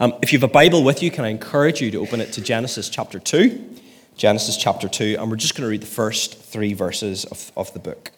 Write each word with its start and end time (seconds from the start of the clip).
Um, 0.00 0.14
if 0.22 0.32
you 0.32 0.40
have 0.40 0.50
a 0.50 0.52
Bible 0.52 0.82
with 0.82 1.04
you, 1.04 1.10
can 1.12 1.24
I 1.24 1.28
encourage 1.28 1.80
you 1.80 1.90
to 1.92 1.98
open 1.98 2.20
it 2.20 2.32
to 2.32 2.40
Genesis 2.40 2.88
chapter 2.88 3.20
2? 3.20 3.76
Genesis 4.16 4.56
chapter 4.56 4.88
2, 4.88 5.16
and 5.20 5.30
we're 5.30 5.36
just 5.36 5.54
going 5.54 5.62
to 5.62 5.70
read 5.70 5.82
the 5.82 5.86
first 5.86 6.40
three 6.40 6.72
verses 6.72 7.24
of, 7.26 7.52
of 7.56 7.72
the 7.74 7.78
book, 7.78 8.10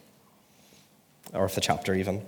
or 1.35 1.45
of 1.45 1.55
the 1.55 1.61
chapter 1.61 1.95
even. 1.95 2.23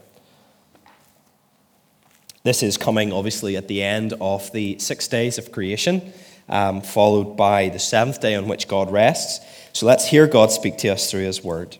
This 2.42 2.62
is 2.62 2.76
coming, 2.76 3.10
obviously, 3.10 3.56
at 3.56 3.68
the 3.68 3.82
end 3.82 4.14
of 4.20 4.52
the 4.52 4.78
six 4.78 5.08
days 5.08 5.38
of 5.38 5.50
creation, 5.50 6.12
um, 6.50 6.82
followed 6.82 7.36
by 7.36 7.70
the 7.70 7.78
seventh 7.78 8.20
day 8.20 8.34
on 8.34 8.48
which 8.48 8.68
God 8.68 8.90
rests. 8.90 9.44
So 9.72 9.86
let's 9.86 10.06
hear 10.06 10.26
God 10.26 10.50
speak 10.50 10.76
to 10.78 10.88
us 10.88 11.10
through 11.10 11.24
his 11.24 11.42
word. 11.42 11.78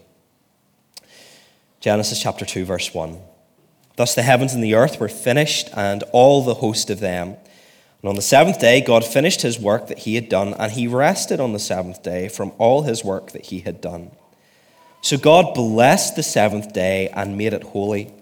Genesis 1.80 2.20
chapter 2.22 2.46
2, 2.46 2.64
verse 2.64 2.94
1. 2.94 3.18
Thus 3.96 4.14
the 4.14 4.22
heavens 4.22 4.54
and 4.54 4.64
the 4.64 4.74
earth 4.74 4.98
were 5.00 5.08
finished, 5.08 5.68
and 5.74 6.02
all 6.12 6.42
the 6.42 6.54
host 6.54 6.88
of 6.88 7.00
them. 7.00 7.36
And 8.02 8.08
on 8.08 8.14
the 8.14 8.22
seventh 8.22 8.60
day, 8.60 8.80
God 8.80 9.04
finished 9.04 9.42
his 9.42 9.58
work 9.58 9.88
that 9.88 10.00
he 10.00 10.14
had 10.14 10.28
done, 10.28 10.54
and 10.54 10.72
he 10.72 10.86
rested 10.86 11.40
on 11.40 11.52
the 11.52 11.58
seventh 11.58 12.02
day 12.02 12.28
from 12.28 12.52
all 12.58 12.82
his 12.82 13.04
work 13.04 13.32
that 13.32 13.46
he 13.46 13.60
had 13.60 13.80
done. 13.80 14.12
So 15.00 15.16
God 15.16 15.54
blessed 15.54 16.16
the 16.16 16.22
seventh 16.22 16.72
day 16.72 17.08
and 17.08 17.38
made 17.38 17.52
it 17.52 17.62
holy 17.62 18.12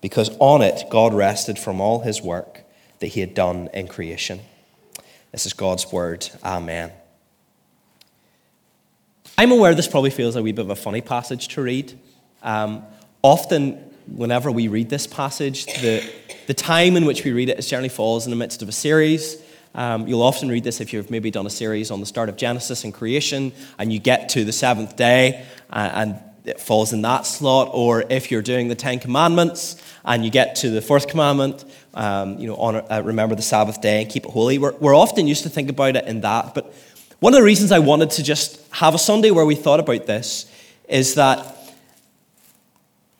because 0.00 0.30
on 0.38 0.62
it 0.62 0.84
God 0.90 1.14
rested 1.14 1.58
from 1.58 1.80
all 1.80 2.00
his 2.00 2.22
work 2.22 2.60
that 3.00 3.08
he 3.08 3.20
had 3.20 3.34
done 3.34 3.68
in 3.72 3.88
creation. 3.88 4.40
This 5.32 5.46
is 5.46 5.52
God's 5.52 5.90
word. 5.90 6.28
Amen. 6.44 6.92
I'm 9.38 9.52
aware 9.52 9.74
this 9.74 9.88
probably 9.88 10.10
feels 10.10 10.36
a 10.36 10.42
wee 10.42 10.52
bit 10.52 10.64
of 10.64 10.70
a 10.70 10.76
funny 10.76 11.00
passage 11.02 11.48
to 11.48 11.62
read. 11.62 11.98
Um, 12.42 12.84
often, 13.22 13.85
whenever 14.06 14.50
we 14.50 14.68
read 14.68 14.88
this 14.88 15.06
passage, 15.06 15.66
the, 15.66 16.08
the 16.46 16.54
time 16.54 16.96
in 16.96 17.04
which 17.04 17.24
we 17.24 17.32
read 17.32 17.48
it 17.48 17.60
generally 17.62 17.88
falls 17.88 18.26
in 18.26 18.30
the 18.30 18.36
midst 18.36 18.62
of 18.62 18.68
a 18.68 18.72
series. 18.72 19.42
Um, 19.74 20.06
you'll 20.08 20.22
often 20.22 20.48
read 20.48 20.64
this 20.64 20.80
if 20.80 20.92
you've 20.92 21.10
maybe 21.10 21.30
done 21.30 21.46
a 21.46 21.50
series 21.50 21.90
on 21.90 22.00
the 22.00 22.06
start 22.06 22.28
of 22.28 22.36
Genesis 22.36 22.84
and 22.84 22.94
creation, 22.94 23.52
and 23.78 23.92
you 23.92 23.98
get 23.98 24.30
to 24.30 24.44
the 24.44 24.52
seventh 24.52 24.96
day, 24.96 25.44
uh, 25.70 25.90
and 25.92 26.18
it 26.46 26.60
falls 26.60 26.92
in 26.92 27.02
that 27.02 27.26
slot, 27.26 27.68
or 27.72 28.04
if 28.08 28.30
you're 28.30 28.42
doing 28.42 28.68
the 28.68 28.74
Ten 28.74 29.00
Commandments 29.00 29.82
and 30.04 30.24
you 30.24 30.30
get 30.30 30.54
to 30.56 30.70
the 30.70 30.80
fourth 30.80 31.08
commandment, 31.08 31.64
um, 31.94 32.38
you 32.38 32.46
know, 32.46 32.56
honor, 32.56 32.84
uh, 32.88 33.02
remember 33.04 33.34
the 33.34 33.42
Sabbath 33.42 33.80
day 33.82 34.02
and 34.02 34.10
keep 34.10 34.24
it 34.24 34.30
holy. 34.30 34.56
We're, 34.56 34.74
we're 34.76 34.94
often 34.94 35.26
used 35.26 35.42
to 35.42 35.50
think 35.50 35.68
about 35.68 35.96
it 35.96 36.06
in 36.06 36.20
that, 36.20 36.54
but 36.54 36.72
one 37.18 37.32
of 37.34 37.38
the 37.38 37.44
reasons 37.44 37.72
I 37.72 37.80
wanted 37.80 38.10
to 38.12 38.22
just 38.22 38.60
have 38.74 38.94
a 38.94 38.98
Sunday 38.98 39.30
where 39.30 39.44
we 39.44 39.56
thought 39.56 39.80
about 39.80 40.06
this 40.06 40.50
is 40.88 41.14
that 41.14 41.55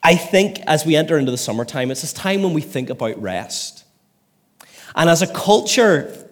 I 0.06 0.14
think 0.14 0.60
as 0.68 0.86
we 0.86 0.94
enter 0.94 1.18
into 1.18 1.32
the 1.32 1.36
summertime, 1.36 1.90
it's 1.90 2.02
this 2.02 2.12
time 2.12 2.44
when 2.44 2.52
we 2.52 2.60
think 2.60 2.90
about 2.90 3.20
rest. 3.20 3.84
And 4.94 5.10
as 5.10 5.20
a 5.20 5.26
culture, 5.26 6.28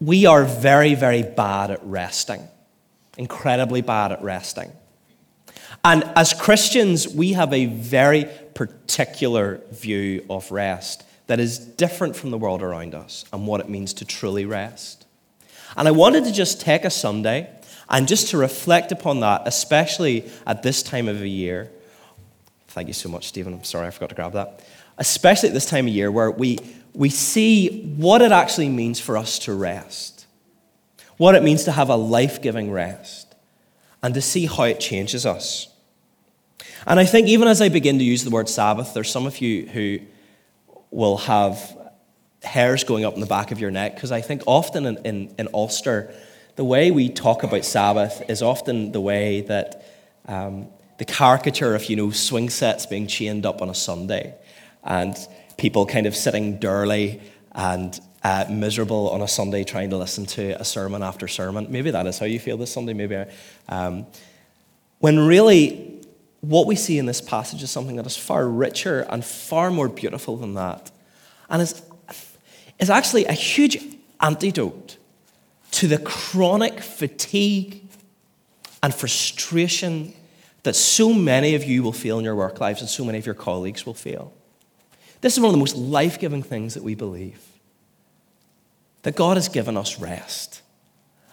we 0.00 0.26
are 0.26 0.42
very, 0.42 0.96
very 0.96 1.22
bad 1.22 1.70
at 1.70 1.78
resting, 1.84 2.48
incredibly 3.16 3.82
bad 3.82 4.10
at 4.10 4.20
resting. 4.20 4.72
And 5.84 6.02
as 6.16 6.34
Christians, 6.34 7.06
we 7.06 7.34
have 7.34 7.52
a 7.52 7.66
very 7.66 8.26
particular 8.52 9.60
view 9.70 10.26
of 10.28 10.50
rest 10.50 11.04
that 11.28 11.38
is 11.38 11.60
different 11.60 12.16
from 12.16 12.32
the 12.32 12.38
world 12.38 12.62
around 12.62 12.96
us 12.96 13.26
and 13.32 13.46
what 13.46 13.60
it 13.60 13.68
means 13.68 13.94
to 13.94 14.04
truly 14.04 14.44
rest. 14.44 15.06
And 15.76 15.86
I 15.86 15.92
wanted 15.92 16.24
to 16.24 16.32
just 16.32 16.60
take 16.60 16.84
a 16.84 16.90
Sunday 16.90 17.48
and 17.88 18.08
just 18.08 18.30
to 18.30 18.38
reflect 18.38 18.90
upon 18.90 19.20
that, 19.20 19.42
especially 19.46 20.28
at 20.48 20.64
this 20.64 20.82
time 20.82 21.06
of 21.06 21.20
the 21.20 21.30
year. 21.30 21.70
Thank 22.78 22.86
you 22.86 22.94
so 22.94 23.08
much, 23.08 23.26
Stephen. 23.26 23.54
I'm 23.54 23.64
sorry 23.64 23.88
I 23.88 23.90
forgot 23.90 24.10
to 24.10 24.14
grab 24.14 24.32
that. 24.34 24.64
Especially 24.98 25.48
at 25.48 25.52
this 25.52 25.66
time 25.66 25.88
of 25.88 25.92
year 25.92 26.12
where 26.12 26.30
we, 26.30 26.60
we 26.94 27.08
see 27.08 27.82
what 27.96 28.22
it 28.22 28.30
actually 28.30 28.68
means 28.68 29.00
for 29.00 29.16
us 29.16 29.40
to 29.40 29.52
rest, 29.52 30.28
what 31.16 31.34
it 31.34 31.42
means 31.42 31.64
to 31.64 31.72
have 31.72 31.88
a 31.88 31.96
life 31.96 32.40
giving 32.40 32.70
rest 32.70 33.34
and 34.00 34.14
to 34.14 34.22
see 34.22 34.46
how 34.46 34.62
it 34.62 34.78
changes 34.78 35.26
us. 35.26 35.66
And 36.86 37.00
I 37.00 37.04
think 37.04 37.26
even 37.26 37.48
as 37.48 37.60
I 37.60 37.68
begin 37.68 37.98
to 37.98 38.04
use 38.04 38.22
the 38.22 38.30
word 38.30 38.48
Sabbath, 38.48 38.94
there's 38.94 39.10
some 39.10 39.26
of 39.26 39.40
you 39.40 39.66
who 39.66 39.98
will 40.92 41.16
have 41.16 41.76
hairs 42.44 42.84
going 42.84 43.04
up 43.04 43.14
in 43.14 43.20
the 43.20 43.26
back 43.26 43.50
of 43.50 43.58
your 43.58 43.72
neck, 43.72 43.96
because 43.96 44.12
I 44.12 44.20
think 44.20 44.42
often 44.46 44.86
in, 44.86 44.98
in, 44.98 45.34
in, 45.36 45.48
Ulster, 45.52 46.14
the 46.54 46.64
way 46.64 46.92
we 46.92 47.08
talk 47.08 47.42
about 47.42 47.64
Sabbath 47.64 48.22
is 48.30 48.40
often 48.40 48.92
the 48.92 49.00
way 49.00 49.40
that 49.40 49.84
um, 50.26 50.68
the 50.98 51.04
caricature 51.04 51.74
of, 51.74 51.84
you 51.86 51.96
know, 51.96 52.10
swing 52.10 52.50
sets 52.50 52.86
being 52.86 53.06
chained 53.06 53.46
up 53.46 53.62
on 53.62 53.70
a 53.70 53.74
Sunday 53.74 54.34
and 54.84 55.16
people 55.56 55.86
kind 55.86 56.06
of 56.06 56.14
sitting 56.14 56.58
dirly 56.58 57.20
and 57.52 58.00
uh, 58.22 58.44
miserable 58.50 59.10
on 59.10 59.22
a 59.22 59.28
Sunday 59.28 59.64
trying 59.64 59.90
to 59.90 59.96
listen 59.96 60.26
to 60.26 60.60
a 60.60 60.64
sermon 60.64 61.02
after 61.02 61.28
sermon. 61.28 61.66
Maybe 61.70 61.90
that 61.90 62.06
is 62.06 62.18
how 62.18 62.26
you 62.26 62.38
feel 62.38 62.56
this 62.56 62.72
Sunday. 62.72 62.92
Maybe, 62.92 63.24
um, 63.68 64.06
when 64.98 65.18
really 65.18 66.00
what 66.40 66.66
we 66.66 66.76
see 66.76 66.98
in 66.98 67.06
this 67.06 67.20
passage 67.20 67.62
is 67.62 67.70
something 67.70 67.96
that 67.96 68.06
is 68.06 68.16
far 68.16 68.48
richer 68.48 69.06
and 69.08 69.24
far 69.24 69.70
more 69.70 69.88
beautiful 69.88 70.36
than 70.36 70.54
that, 70.54 70.90
and 71.48 71.62
is 71.62 71.82
is 72.78 72.90
actually 72.90 73.24
a 73.26 73.32
huge 73.32 73.78
antidote 74.20 74.96
to 75.72 75.86
the 75.86 75.98
chronic 75.98 76.80
fatigue 76.80 77.82
and 78.82 78.94
frustration 78.94 80.14
that 80.68 80.76
so 80.76 81.14
many 81.14 81.54
of 81.54 81.64
you 81.64 81.82
will 81.82 81.94
feel 81.94 82.18
in 82.18 82.26
your 82.26 82.36
work 82.36 82.60
lives 82.60 82.82
and 82.82 82.90
so 82.90 83.02
many 83.02 83.16
of 83.16 83.24
your 83.24 83.34
colleagues 83.34 83.86
will 83.86 83.94
feel. 83.94 84.34
This 85.22 85.32
is 85.32 85.40
one 85.40 85.48
of 85.48 85.52
the 85.52 85.58
most 85.58 85.76
life 85.76 86.18
giving 86.18 86.42
things 86.42 86.74
that 86.74 86.82
we 86.82 86.94
believe 86.94 87.40
that 89.02 89.16
God 89.16 89.38
has 89.38 89.48
given 89.48 89.78
us 89.78 89.98
rest. 89.98 90.60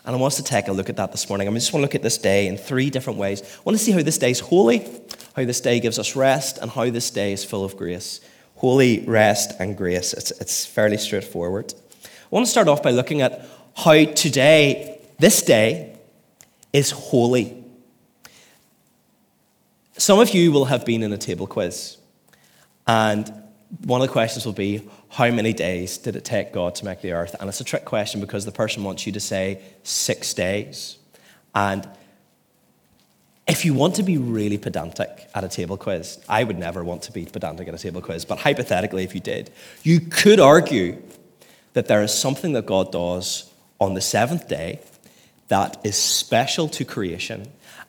And 0.05 0.15
I 0.15 0.19
want 0.19 0.31
us 0.31 0.37
to 0.37 0.43
take 0.43 0.69
a 0.69 0.71
look 0.71 0.89
at 0.89 0.95
that 0.95 1.11
this 1.11 1.27
morning. 1.27 1.49
I 1.49 1.53
just 1.53 1.73
want 1.73 1.81
to 1.81 1.85
look 1.85 1.95
at 1.95 2.01
this 2.01 2.17
day 2.17 2.47
in 2.47 2.55
three 2.55 2.89
different 2.89 3.19
ways. 3.19 3.41
I 3.41 3.61
want 3.65 3.77
to 3.77 3.83
see 3.83 3.91
how 3.91 4.01
this 4.03 4.17
day 4.17 4.31
is 4.31 4.39
holy, 4.39 4.87
how 5.35 5.43
this 5.43 5.59
day 5.59 5.81
gives 5.81 5.99
us 5.99 6.15
rest, 6.15 6.57
and 6.59 6.71
how 6.71 6.89
this 6.89 7.09
day 7.09 7.33
is 7.33 7.43
full 7.43 7.65
of 7.65 7.75
grace. 7.75 8.21
Holy, 8.55 9.03
rest, 9.05 9.59
and 9.59 9.75
grace. 9.75 10.13
It's, 10.13 10.31
it's 10.31 10.65
fairly 10.65 10.97
straightforward. 10.97 11.73
I 12.05 12.07
want 12.29 12.45
to 12.45 12.51
start 12.51 12.69
off 12.69 12.81
by 12.81 12.91
looking 12.91 13.21
at 13.21 13.45
how 13.75 14.05
today, 14.05 15.01
this 15.19 15.41
day, 15.41 15.97
is 16.71 16.91
holy. 16.91 17.64
Some 19.97 20.19
of 20.19 20.31
you 20.31 20.51
will 20.51 20.65
have 20.65 20.85
been 20.85 21.03
in 21.03 21.13
a 21.13 21.17
table 21.17 21.47
quiz, 21.47 21.97
and 22.85 23.31
one 23.85 24.01
of 24.01 24.07
the 24.07 24.11
questions 24.11 24.45
will 24.45 24.53
be 24.53 24.87
how 25.09 25.31
many 25.31 25.53
days 25.53 25.97
did 25.97 26.17
it 26.17 26.25
take 26.25 26.51
God 26.51 26.75
to 26.75 26.85
make 26.85 27.01
the 27.01 27.13
earth? 27.13 27.35
And 27.39 27.47
it's 27.47 27.61
a 27.61 27.63
trick 27.63 27.85
question 27.85 28.19
because 28.19 28.43
the 28.43 28.51
person 28.51 28.83
wants 28.83 29.05
you 29.07 29.13
to 29.13 29.19
say 29.19 29.61
six 29.83 30.33
days. 30.33 30.97
And 31.53 31.87
if 33.47 33.63
you 33.63 33.73
want 33.73 33.95
to 33.95 34.03
be 34.03 34.17
really 34.17 34.57
pedantic 34.57 35.29
at 35.33 35.43
a 35.45 35.47
table 35.47 35.77
quiz, 35.77 36.19
I 36.27 36.43
would 36.43 36.59
never 36.59 36.83
want 36.83 37.03
to 37.03 37.13
be 37.13 37.25
pedantic 37.25 37.67
at 37.67 37.73
a 37.73 37.77
table 37.77 38.01
quiz, 38.01 38.25
but 38.25 38.39
hypothetically, 38.39 39.03
if 39.03 39.15
you 39.15 39.21
did, 39.21 39.49
you 39.83 40.01
could 40.01 40.41
argue 40.41 41.01
that 41.73 41.87
there 41.87 42.03
is 42.03 42.13
something 42.13 42.51
that 42.53 42.65
God 42.65 42.91
does 42.91 43.49
on 43.79 43.93
the 43.93 44.01
seventh 44.01 44.47
day 44.47 44.81
that 45.47 45.79
is 45.83 45.95
special 45.95 46.67
to 46.69 46.85
creation 46.85 47.47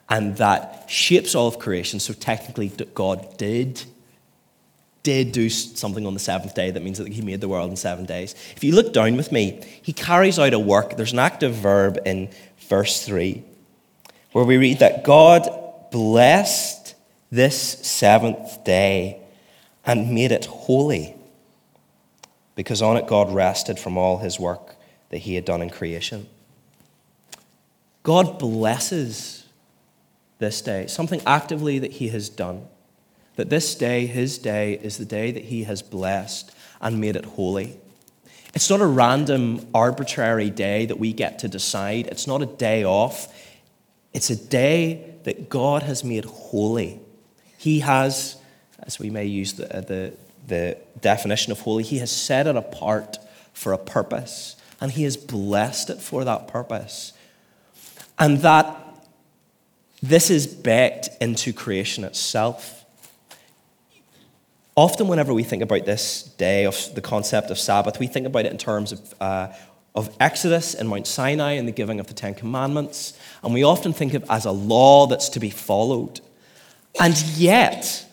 and 0.08 0.36
that 0.36 0.84
shapes 0.88 1.34
all 1.34 1.48
of 1.48 1.58
creation. 1.58 2.00
So 2.00 2.12
technically, 2.12 2.68
God 2.94 3.36
did 3.38 3.82
did 5.02 5.30
do 5.30 5.48
something 5.48 6.04
on 6.04 6.14
the 6.14 6.20
seventh 6.20 6.52
day 6.56 6.72
that 6.72 6.82
means 6.82 6.98
that 6.98 7.06
he 7.06 7.22
made 7.22 7.40
the 7.40 7.46
world 7.46 7.70
in 7.70 7.76
seven 7.76 8.04
days. 8.06 8.34
If 8.56 8.64
you 8.64 8.74
look 8.74 8.92
down 8.92 9.16
with 9.16 9.30
me, 9.30 9.64
he 9.80 9.92
carries 9.92 10.36
out 10.36 10.52
a 10.52 10.58
work. 10.58 10.96
There's 10.96 11.12
an 11.12 11.20
active 11.20 11.54
verb 11.54 12.00
in 12.04 12.28
verse 12.68 13.06
3 13.06 13.44
where 14.32 14.44
we 14.44 14.56
read 14.56 14.80
that 14.80 15.04
God 15.04 15.48
blessed 15.92 16.96
this 17.30 17.56
seventh 17.86 18.64
day 18.64 19.20
and 19.84 20.12
made 20.12 20.32
it 20.32 20.46
holy 20.46 21.14
because 22.56 22.82
on 22.82 22.96
it 22.96 23.06
God 23.06 23.32
rested 23.32 23.78
from 23.78 23.96
all 23.96 24.18
his 24.18 24.40
work 24.40 24.74
that 25.10 25.18
he 25.18 25.36
had 25.36 25.44
done 25.44 25.62
in 25.62 25.70
creation. 25.70 26.26
God 28.06 28.38
blesses 28.38 29.44
this 30.38 30.62
day, 30.62 30.86
something 30.86 31.20
actively 31.26 31.80
that 31.80 31.90
he 31.90 32.10
has 32.10 32.28
done 32.28 32.68
that 33.34 33.50
this 33.50 33.74
day, 33.74 34.06
his 34.06 34.38
day, 34.38 34.74
is 34.74 34.96
the 34.96 35.04
day 35.04 35.32
that 35.32 35.46
he 35.46 35.64
has 35.64 35.82
blessed 35.82 36.54
and 36.80 37.00
made 37.00 37.16
it 37.16 37.24
holy. 37.24 37.80
It's 38.54 38.70
not 38.70 38.80
a 38.80 38.86
random, 38.86 39.66
arbitrary 39.74 40.50
day 40.50 40.86
that 40.86 41.00
we 41.00 41.12
get 41.12 41.40
to 41.40 41.48
decide. 41.48 42.06
It's 42.06 42.28
not 42.28 42.42
a 42.42 42.46
day 42.46 42.84
off. 42.84 43.26
It's 44.12 44.30
a 44.30 44.36
day 44.36 45.16
that 45.24 45.48
God 45.48 45.82
has 45.82 46.04
made 46.04 46.26
holy. 46.26 47.00
He 47.58 47.80
has, 47.80 48.36
as 48.84 49.00
we 49.00 49.10
may 49.10 49.24
use 49.24 49.54
the, 49.54 49.78
uh, 49.78 49.80
the, 49.80 50.14
the 50.46 50.78
definition 51.00 51.50
of 51.50 51.58
holy, 51.58 51.82
he 51.82 51.98
has 51.98 52.12
set 52.12 52.46
it 52.46 52.54
apart 52.54 53.18
for 53.52 53.72
a 53.72 53.78
purpose, 53.78 54.54
and 54.80 54.92
he 54.92 55.02
has 55.02 55.16
blessed 55.16 55.90
it 55.90 56.00
for 56.00 56.22
that 56.22 56.46
purpose. 56.46 57.12
And 58.18 58.38
that 58.38 58.76
this 60.02 60.30
is 60.30 60.46
baked 60.46 61.08
into 61.20 61.52
creation 61.52 62.04
itself. 62.04 62.84
Often, 64.74 65.08
whenever 65.08 65.32
we 65.32 65.42
think 65.42 65.62
about 65.62 65.86
this 65.86 66.22
day 66.22 66.66
of 66.66 66.94
the 66.94 67.00
concept 67.00 67.50
of 67.50 67.58
Sabbath, 67.58 67.98
we 67.98 68.06
think 68.06 68.26
about 68.26 68.44
it 68.44 68.52
in 68.52 68.58
terms 68.58 68.92
of, 68.92 69.14
uh, 69.20 69.48
of 69.94 70.14
Exodus 70.20 70.74
and 70.74 70.88
Mount 70.88 71.06
Sinai 71.06 71.52
and 71.52 71.66
the 71.66 71.72
giving 71.72 71.98
of 71.98 72.08
the 72.08 72.14
Ten 72.14 72.34
Commandments. 72.34 73.18
And 73.42 73.54
we 73.54 73.62
often 73.62 73.94
think 73.94 74.12
of 74.12 74.24
it 74.24 74.28
as 74.30 74.44
a 74.44 74.52
law 74.52 75.06
that's 75.06 75.30
to 75.30 75.40
be 75.40 75.48
followed. 75.48 76.20
And 77.00 77.16
yet, 77.36 78.04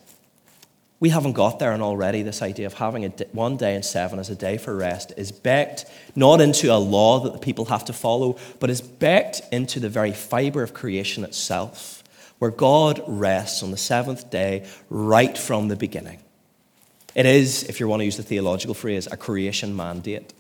we 1.04 1.10
haven't 1.10 1.34
got 1.34 1.60
there, 1.60 1.74
and 1.74 1.84
already 1.84 2.22
this 2.22 2.42
idea 2.42 2.66
of 2.66 2.76
having 2.76 3.04
one 3.34 3.58
day 3.58 3.76
in 3.76 3.84
seven 3.84 4.20
as 4.20 4.30
a 4.30 4.36
day 4.36 4.58
for 4.58 4.74
rest 4.74 5.12
is 5.18 5.34
baked 5.34 5.84
not 6.16 6.40
into 6.40 6.74
a 6.74 6.80
law 6.80 7.20
that 7.20 7.34
the 7.34 7.40
people 7.40 7.66
have 7.66 7.84
to 7.84 7.92
follow, 7.92 8.38
but 8.62 8.70
is 8.70 8.80
baked 8.80 9.42
into 9.52 9.82
the 9.82 9.90
very 9.90 10.14
fiber 10.14 10.64
of 10.64 10.74
creation 10.74 11.26
itself, 11.26 12.06
where 12.40 12.52
God 12.52 13.04
rests 13.06 13.62
on 13.62 13.72
the 13.72 13.76
seventh 13.76 14.30
day 14.30 14.66
right 14.90 15.38
from 15.38 15.68
the 15.68 15.76
beginning. 15.76 16.20
It 17.14 17.26
is, 17.26 17.64
if 17.64 17.82
you 17.82 17.90
want 17.90 18.00
to 18.00 18.06
use 18.06 18.16
the 18.16 18.24
theological 18.24 18.74
phrase, 18.74 19.06
a 19.12 19.18
creation 19.18 19.76
mandate. 19.76 20.32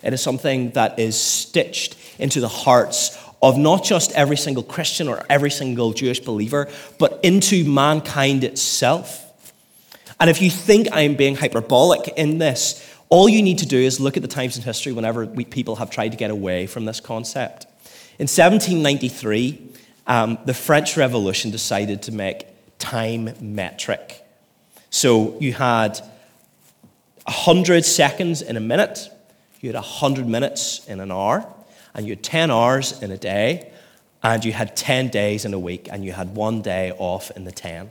It 0.00 0.12
is 0.12 0.22
something 0.22 0.70
that 0.74 1.00
is 1.00 1.20
stitched 1.20 1.96
into 2.20 2.40
the 2.40 2.46
hearts 2.46 3.18
of 3.42 3.58
not 3.58 3.82
just 3.82 4.12
every 4.12 4.36
single 4.36 4.62
Christian 4.62 5.08
or 5.08 5.26
every 5.28 5.50
single 5.50 5.92
Jewish 5.92 6.20
believer, 6.20 6.70
but 7.00 7.18
into 7.24 7.64
mankind 7.64 8.44
itself. 8.44 9.21
And 10.22 10.30
if 10.30 10.40
you 10.40 10.50
think 10.50 10.86
I'm 10.92 11.16
being 11.16 11.34
hyperbolic 11.34 12.06
in 12.16 12.38
this, 12.38 12.88
all 13.08 13.28
you 13.28 13.42
need 13.42 13.58
to 13.58 13.66
do 13.66 13.76
is 13.76 13.98
look 13.98 14.16
at 14.16 14.22
the 14.22 14.28
times 14.28 14.56
in 14.56 14.62
history 14.62 14.92
whenever 14.92 15.26
we, 15.26 15.44
people 15.44 15.74
have 15.74 15.90
tried 15.90 16.10
to 16.10 16.16
get 16.16 16.30
away 16.30 16.68
from 16.68 16.84
this 16.84 17.00
concept. 17.00 17.64
In 18.20 18.28
1793, 18.28 19.72
um, 20.06 20.38
the 20.44 20.54
French 20.54 20.96
Revolution 20.96 21.50
decided 21.50 22.02
to 22.02 22.12
make 22.12 22.46
time 22.78 23.30
metric. 23.40 24.24
So 24.90 25.36
you 25.40 25.54
had 25.54 25.98
100 27.24 27.84
seconds 27.84 28.42
in 28.42 28.56
a 28.56 28.60
minute, 28.60 29.08
you 29.60 29.70
had 29.70 29.74
100 29.74 30.28
minutes 30.28 30.86
in 30.86 31.00
an 31.00 31.10
hour, 31.10 31.52
and 31.94 32.06
you 32.06 32.12
had 32.12 32.22
10 32.22 32.52
hours 32.52 33.02
in 33.02 33.10
a 33.10 33.18
day, 33.18 33.72
and 34.22 34.44
you 34.44 34.52
had 34.52 34.76
10 34.76 35.08
days 35.08 35.44
in 35.44 35.52
a 35.52 35.58
week, 35.58 35.88
and 35.90 36.04
you 36.04 36.12
had 36.12 36.36
one 36.36 36.62
day 36.62 36.92
off 36.92 37.32
in 37.32 37.42
the 37.42 37.50
10. 37.50 37.90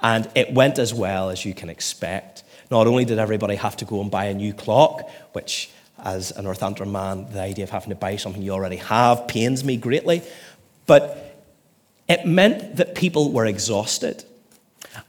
And 0.00 0.30
it 0.34 0.52
went 0.52 0.78
as 0.78 0.94
well 0.94 1.30
as 1.30 1.44
you 1.44 1.54
can 1.54 1.68
expect. 1.68 2.44
Not 2.70 2.86
only 2.86 3.04
did 3.04 3.18
everybody 3.18 3.56
have 3.56 3.76
to 3.78 3.84
go 3.84 4.00
and 4.00 4.10
buy 4.10 4.26
a 4.26 4.34
new 4.34 4.52
clock, 4.52 5.08
which, 5.32 5.70
as 6.02 6.30
a 6.32 6.42
Northampton 6.42 6.92
man, 6.92 7.26
the 7.32 7.40
idea 7.40 7.64
of 7.64 7.70
having 7.70 7.90
to 7.90 7.96
buy 7.96 8.16
something 8.16 8.42
you 8.42 8.52
already 8.52 8.76
have 8.76 9.26
pains 9.26 9.64
me 9.64 9.76
greatly, 9.76 10.22
but 10.86 11.44
it 12.08 12.26
meant 12.26 12.76
that 12.76 12.94
people 12.94 13.32
were 13.32 13.46
exhausted. 13.46 14.24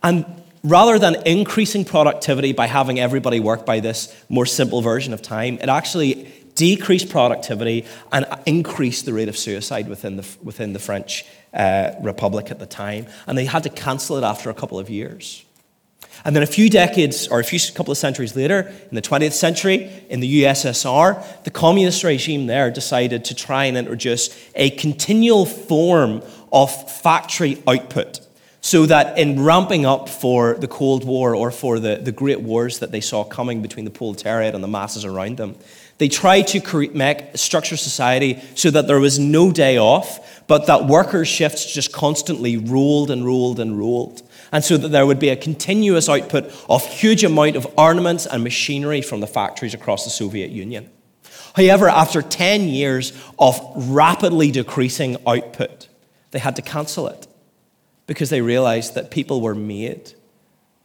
And 0.04 0.26
rather 0.64 1.00
than 1.00 1.16
increasing 1.26 1.86
productivity 1.86 2.52
by 2.52 2.68
having 2.68 3.00
everybody 3.00 3.40
work 3.40 3.66
by 3.66 3.80
this 3.80 4.14
more 4.28 4.46
simple 4.46 4.82
version 4.82 5.14
of 5.14 5.22
time, 5.22 5.56
it 5.62 5.70
actually 5.70 6.32
decreased 6.56 7.10
productivity 7.10 7.86
and 8.12 8.26
increased 8.46 9.06
the 9.06 9.14
rate 9.14 9.30
of 9.30 9.38
suicide 9.38 9.88
within 9.88 10.18
the, 10.18 10.28
within 10.44 10.74
the 10.74 10.80
French 10.80 11.26
uh, 11.54 11.92
Republic 12.02 12.52
at 12.52 12.60
the 12.60 12.66
time. 12.66 13.08
And 13.28 13.38
they 13.38 13.46
had 13.46 13.64
to 13.64 13.70
cancel 13.70 14.18
it 14.18 14.24
after 14.24 14.50
a 14.50 14.54
couple 14.54 14.80
of 14.80 14.90
years. 14.90 15.46
And 16.26 16.36
then 16.36 16.44
a 16.44 16.48
few 16.48 16.70
decades 16.70 17.28
or 17.28 17.40
a 17.40 17.44
few 17.44 17.60
couple 17.74 17.92
of 17.92 17.98
centuries 17.98 18.36
later, 18.36 18.72
in 18.90 18.96
the 18.96 19.02
20th 19.02 19.32
century, 19.32 19.90
in 20.10 20.20
the 20.20 20.44
USSR, 20.44 21.44
the 21.44 21.52
communist 21.52 22.04
regime 22.04 22.48
there 22.48 22.70
decided 22.70 23.24
to 23.26 23.36
try 23.36 23.66
and 23.66 23.78
introduce 23.78 24.30
a 24.56 24.72
continual 24.72 25.46
form 25.46 26.22
of 26.52 26.92
factory 26.92 27.62
output 27.68 28.20
so 28.62 28.86
that 28.86 29.18
in 29.18 29.42
ramping 29.42 29.86
up 29.86 30.10
for 30.10 30.56
the 30.56 30.68
Cold 30.68 31.06
War 31.06 31.34
or 31.34 31.52
for 31.52 31.80
the, 31.80 31.96
the 31.96 32.12
great 32.12 32.42
wars 32.42 32.80
that 32.80 32.92
they 32.92 33.00
saw 33.00 33.24
coming 33.24 33.62
between 33.62 33.86
the 33.86 33.92
proletariat 33.92 34.54
and 34.54 34.64
the 34.64 34.68
masses 34.68 35.06
around 35.06 35.38
them, 35.38 35.56
they 36.00 36.08
tried 36.08 36.48
to 36.48 36.62
create, 36.62 36.96
make 36.96 37.38
structure 37.38 37.78
society 37.78 38.42
so 38.56 38.72
that 38.72 38.88
there 38.88 39.00
was 39.00 39.20
no 39.20 39.52
day 39.52 39.78
off, 39.78 40.46
but 40.48 40.66
that 40.68 40.88
workers' 40.88 41.28
shifts 41.28 41.72
just 41.72 41.92
constantly 41.92 42.58
rolled 42.58 43.12
and 43.12 43.26
rolled 43.26 43.60
and 43.60 43.78
rolled. 43.78 44.24
And 44.52 44.64
so 44.64 44.78
that 44.78 44.88
there 44.88 45.06
would 45.06 45.20
be 45.20 45.30
a 45.30 45.36
continuous 45.36 46.08
output 46.08 46.52
of 46.70 46.86
huge 46.88 47.24
amount 47.24 47.58
of 47.58 47.68
armaments 47.78 48.26
and 48.26 48.44
machinery 48.44 49.02
from 49.02 49.20
the 49.20 49.28
factories 49.28 49.74
across 49.74 50.06
the 50.06 50.10
Soviet 50.10 50.50
Union. 50.52 50.90
However, 51.54 51.90
after 51.90 52.22
10 52.22 52.70
years 52.70 53.12
of 53.38 53.60
rapidly 53.76 54.52
decreasing 54.52 55.18
output, 55.28 55.90
they 56.32 56.40
had 56.40 56.56
to 56.56 56.62
cancel 56.62 57.08
it 57.08 57.28
because 58.08 58.30
they 58.30 58.42
realized 58.42 58.96
that 58.96 59.12
people 59.12 59.42
were 59.42 59.54
made 59.54 60.14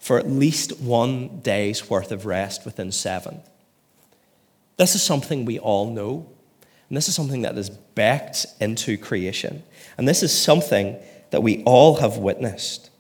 for 0.01 0.19
at 0.19 0.29
least 0.29 0.81
one 0.81 1.41
day's 1.41 1.89
worth 1.89 2.11
of 2.11 2.27
rest 2.27 2.65
within 2.65 2.91
seven. 2.91 3.41
This 4.77 4.95
is 4.95 5.03
something 5.03 5.45
we 5.45 5.59
all 5.59 5.91
know, 5.91 6.29
and 6.89 6.97
this 6.97 7.09
is 7.09 7.15
something 7.15 7.43
that 7.43 7.57
is 7.57 7.71
baked 7.71 8.47
into 8.61 8.97
creation, 8.97 9.63
and 9.97 10.09
this 10.09 10.23
is 10.23 10.37
something 10.37 10.97
that 11.31 11.43
we 11.43 11.63
all 11.65 11.97
have 11.97 12.19
witnessed. 12.19 12.91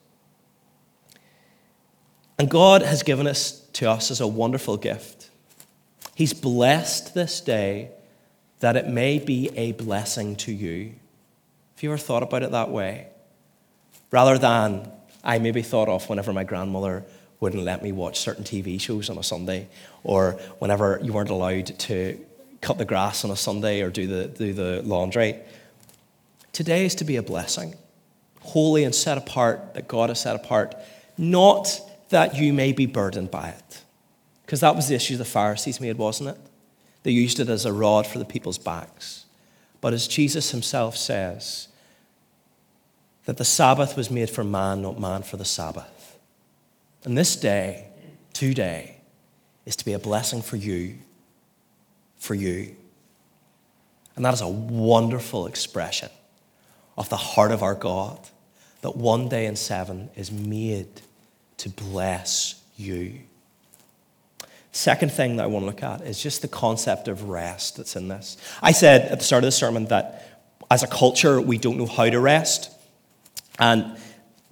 And 2.39 2.51
God 2.51 2.83
has 2.83 3.03
given 3.03 3.27
us 3.27 3.61
to 3.75 3.91
us 3.91 4.11
as 4.11 4.21
a 4.21 4.27
wonderful 4.27 4.77
gift. 4.77 5.31
He's 6.15 6.33
blessed 6.33 7.15
this 7.15 7.41
day 7.41 7.91
that 8.61 8.77
it 8.77 8.89
may 8.89 9.19
be 9.19 9.51
a 9.57 9.73
blessing 9.73 10.37
to 10.37 10.53
you. 10.53 10.95
Have 11.75 11.83
you 11.83 11.91
ever 11.91 11.99
thought 11.99 12.23
about 12.23 12.43
it 12.43 12.53
that 12.53 12.71
way? 12.71 13.09
rather 14.15 14.39
than 14.39 14.89
I 15.25 15.41
maybe 15.41 15.61
thought 15.61 15.89
of 15.89 16.09
whenever 16.09 16.33
my 16.33 16.45
grandmother 16.45 17.05
wouldn't 17.41 17.63
let 17.63 17.83
me 17.83 17.93
watch 17.93 18.19
certain 18.19 18.45
TV 18.45 18.81
shows 18.81 19.11
on 19.11 19.19
a 19.19 19.23
Sunday, 19.23 19.69
or 20.03 20.33
whenever 20.59 21.01
you 21.03 21.13
weren't 21.13 21.31
allowed 21.31 21.67
to 21.81 22.19
cut 22.61 22.79
the 22.79 22.85
grass 22.85 23.25
on 23.25 23.31
a 23.31 23.37
Sunday 23.37 23.83
or 23.83 23.91
do 23.91 24.07
the, 24.07 24.27
do 24.29 24.53
the 24.53 24.83
laundry. 24.83 25.39
Today 26.53 26.87
is 26.87 26.95
to 26.97 27.05
be 27.05 27.17
a 27.17 27.23
blessing, 27.23 27.75
holy 28.41 28.85
and 28.85 28.95
set 28.95 29.19
apart, 29.19 29.75
that 29.75 29.89
God 29.89 30.09
has 30.09 30.21
set 30.21 30.37
apart, 30.37 30.75
not 31.19 31.81
that 32.09 32.37
you 32.37 32.53
may 32.53 32.73
be 32.73 32.87
burdened 32.87 33.31
by 33.31 33.49
it. 33.51 33.83
Because 34.47 34.61
that 34.61 34.77
was 34.77 34.89
the 34.89 34.95
issue 34.95 35.17
the 35.17 35.25
Pharisees 35.25 35.81
made, 35.81 35.99
wasn't 35.99 36.31
it? 36.31 36.39
They 37.03 37.11
used 37.11 37.41
it 37.41 37.49
as 37.49 37.67
a 37.67 37.73
rod 37.73 38.07
for 38.07 38.19
the 38.19 38.25
people's 38.25 38.59
backs. 38.59 39.25
But 39.81 39.93
as 39.93 40.09
Jesus 40.09 40.51
himself 40.51 40.97
says, 40.97 41.69
that 43.27 43.37
the 43.37 43.45
Sabbath 43.45 43.97
was 43.97 44.11
made 44.11 44.31
for 44.31 44.45
man, 44.45 44.83
not 44.83 44.99
man 44.99 45.23
for 45.23 45.37
the 45.37 45.45
Sabbath. 45.45 45.94
And 47.05 47.17
this 47.17 47.37
day, 47.37 47.89
today, 48.33 48.97
is 49.67 49.77
to 49.77 49.85
be 49.85 49.93
a 49.93 49.99
blessing 49.99 50.43
for 50.43 50.57
you, 50.57 50.97
for 52.19 52.35
you. 52.35 52.75
And 54.17 54.25
that 54.25 54.35
is 54.35 54.41
a 54.41 54.49
wonderful 54.49 55.47
expression 55.47 56.11
of 56.97 57.09
the 57.09 57.17
heart 57.17 57.53
of 57.53 57.63
our 57.63 57.75
God 57.75 58.19
that 58.83 58.97
one 58.97 59.29
day 59.29 59.47
in 59.47 59.57
seven 59.57 60.11
is 60.15 60.31
made 60.31 60.89
to 61.59 61.69
bless 61.69 62.63
you. 62.77 63.21
Second 64.73 65.13
thing 65.13 65.37
that 65.37 65.45
I 65.45 65.47
want 65.47 65.63
to 65.63 65.67
look 65.67 65.83
at 65.83 66.03
is 66.03 66.23
just 66.23 66.43
the 66.43 66.49
concept 66.49 67.09
of 67.09 67.29
rest 67.29 67.77
that's 67.77 67.97
in 67.97 68.09
this. 68.09 68.37
I 68.61 68.73
said 68.73 69.11
at 69.11 69.19
the 69.19 69.25
start 69.25 69.45
of 69.45 69.49
the 69.49 69.53
sermon 69.53 69.87
that 69.87 70.47
as 70.71 70.83
a 70.83 70.87
culture, 70.87 71.41
we 71.41 71.59
don't 71.59 71.79
know 71.79 71.87
how 71.87 72.09
to 72.09 72.19
rest. 72.19 72.71
And 73.59 73.97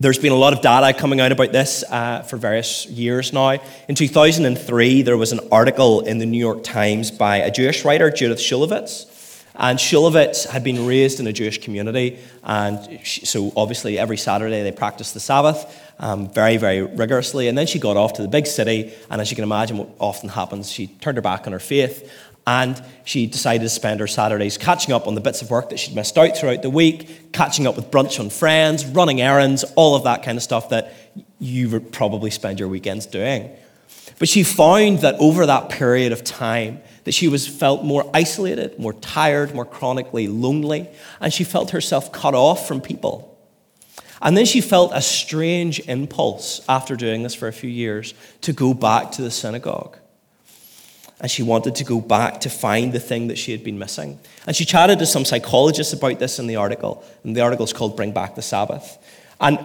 there's 0.02 0.18
been 0.18 0.32
a 0.32 0.36
lot 0.36 0.52
of 0.52 0.60
data 0.60 0.98
coming 0.98 1.20
out 1.20 1.30
about 1.30 1.52
this 1.52 1.84
uh, 1.88 2.22
for 2.22 2.36
various 2.36 2.86
years 2.86 3.32
now. 3.32 3.56
In 3.88 3.94
2003, 3.94 5.02
there 5.02 5.16
was 5.16 5.30
an 5.30 5.38
article 5.52 6.00
in 6.00 6.18
the 6.18 6.26
New 6.26 6.38
York 6.38 6.64
Times 6.64 7.12
by 7.12 7.36
a 7.36 7.52
Jewish 7.52 7.84
writer, 7.84 8.10
Judith 8.10 8.40
Shulevitz. 8.40 9.08
And 9.54 9.78
Shulevitz 9.78 10.46
had 10.46 10.64
been 10.64 10.86
raised 10.86 11.20
in 11.20 11.28
a 11.28 11.32
Jewish 11.32 11.58
community, 11.62 12.18
and 12.42 12.98
she, 13.04 13.26
so 13.26 13.52
obviously 13.54 13.96
every 13.98 14.16
Saturday 14.16 14.62
they 14.62 14.72
practiced 14.72 15.14
the 15.14 15.20
Sabbath 15.20 15.80
um, 16.00 16.30
very, 16.30 16.56
very 16.56 16.82
rigorously. 16.82 17.46
And 17.46 17.56
then 17.56 17.66
she 17.66 17.78
got 17.78 17.96
off 17.96 18.14
to 18.14 18.22
the 18.22 18.28
big 18.28 18.46
city, 18.46 18.92
and 19.08 19.20
as 19.20 19.30
you 19.30 19.36
can 19.36 19.44
imagine, 19.44 19.76
what 19.76 19.90
often 20.00 20.30
happens, 20.30 20.72
she 20.72 20.88
turned 20.88 21.16
her 21.16 21.22
back 21.22 21.46
on 21.46 21.52
her 21.52 21.60
faith 21.60 22.10
and 22.46 22.82
she 23.04 23.26
decided 23.26 23.62
to 23.62 23.68
spend 23.68 24.00
her 24.00 24.06
Saturdays 24.06 24.58
catching 24.58 24.92
up 24.92 25.06
on 25.06 25.14
the 25.14 25.20
bits 25.20 25.42
of 25.42 25.50
work 25.50 25.70
that 25.70 25.78
she'd 25.78 25.94
missed 25.94 26.18
out 26.18 26.36
throughout 26.36 26.62
the 26.62 26.70
week, 26.70 27.32
catching 27.32 27.66
up 27.66 27.76
with 27.76 27.90
brunch 27.90 28.18
on 28.18 28.30
friends, 28.30 28.84
running 28.84 29.20
errands, 29.20 29.64
all 29.76 29.94
of 29.94 30.04
that 30.04 30.22
kind 30.22 30.36
of 30.36 30.42
stuff 30.42 30.70
that 30.70 30.92
you 31.38 31.68
would 31.70 31.92
probably 31.92 32.30
spend 32.30 32.58
your 32.58 32.68
weekends 32.68 33.06
doing. 33.06 33.50
But 34.18 34.28
she 34.28 34.42
found 34.42 35.00
that 35.00 35.14
over 35.16 35.46
that 35.46 35.70
period 35.70 36.12
of 36.12 36.24
time, 36.24 36.80
that 37.04 37.12
she 37.12 37.28
was 37.28 37.46
felt 37.46 37.84
more 37.84 38.08
isolated, 38.14 38.78
more 38.78 38.92
tired, 38.92 39.54
more 39.54 39.64
chronically 39.64 40.28
lonely, 40.28 40.88
and 41.20 41.32
she 41.32 41.44
felt 41.44 41.70
herself 41.70 42.12
cut 42.12 42.34
off 42.34 42.66
from 42.66 42.80
people. 42.80 43.28
And 44.20 44.36
then 44.36 44.46
she 44.46 44.60
felt 44.60 44.92
a 44.94 45.02
strange 45.02 45.80
impulse 45.88 46.60
after 46.68 46.94
doing 46.94 47.24
this 47.24 47.34
for 47.34 47.48
a 47.48 47.52
few 47.52 47.70
years 47.70 48.14
to 48.42 48.52
go 48.52 48.72
back 48.72 49.10
to 49.12 49.22
the 49.22 49.30
synagogue 49.32 49.98
and 51.22 51.30
she 51.30 51.42
wanted 51.42 51.76
to 51.76 51.84
go 51.84 52.00
back 52.00 52.40
to 52.40 52.50
find 52.50 52.92
the 52.92 53.00
thing 53.00 53.28
that 53.28 53.38
she 53.38 53.52
had 53.52 53.64
been 53.64 53.78
missing. 53.78 54.18
And 54.46 54.54
she 54.54 54.64
chatted 54.64 54.98
to 54.98 55.06
some 55.06 55.24
psychologists 55.24 55.92
about 55.92 56.18
this 56.18 56.38
in 56.38 56.48
the 56.48 56.56
article, 56.56 57.02
and 57.24 57.34
the 57.34 57.40
article 57.40 57.64
is 57.64 57.72
called 57.72 57.96
Bring 57.96 58.12
Back 58.12 58.34
the 58.34 58.42
Sabbath. 58.42 58.98
And 59.40 59.58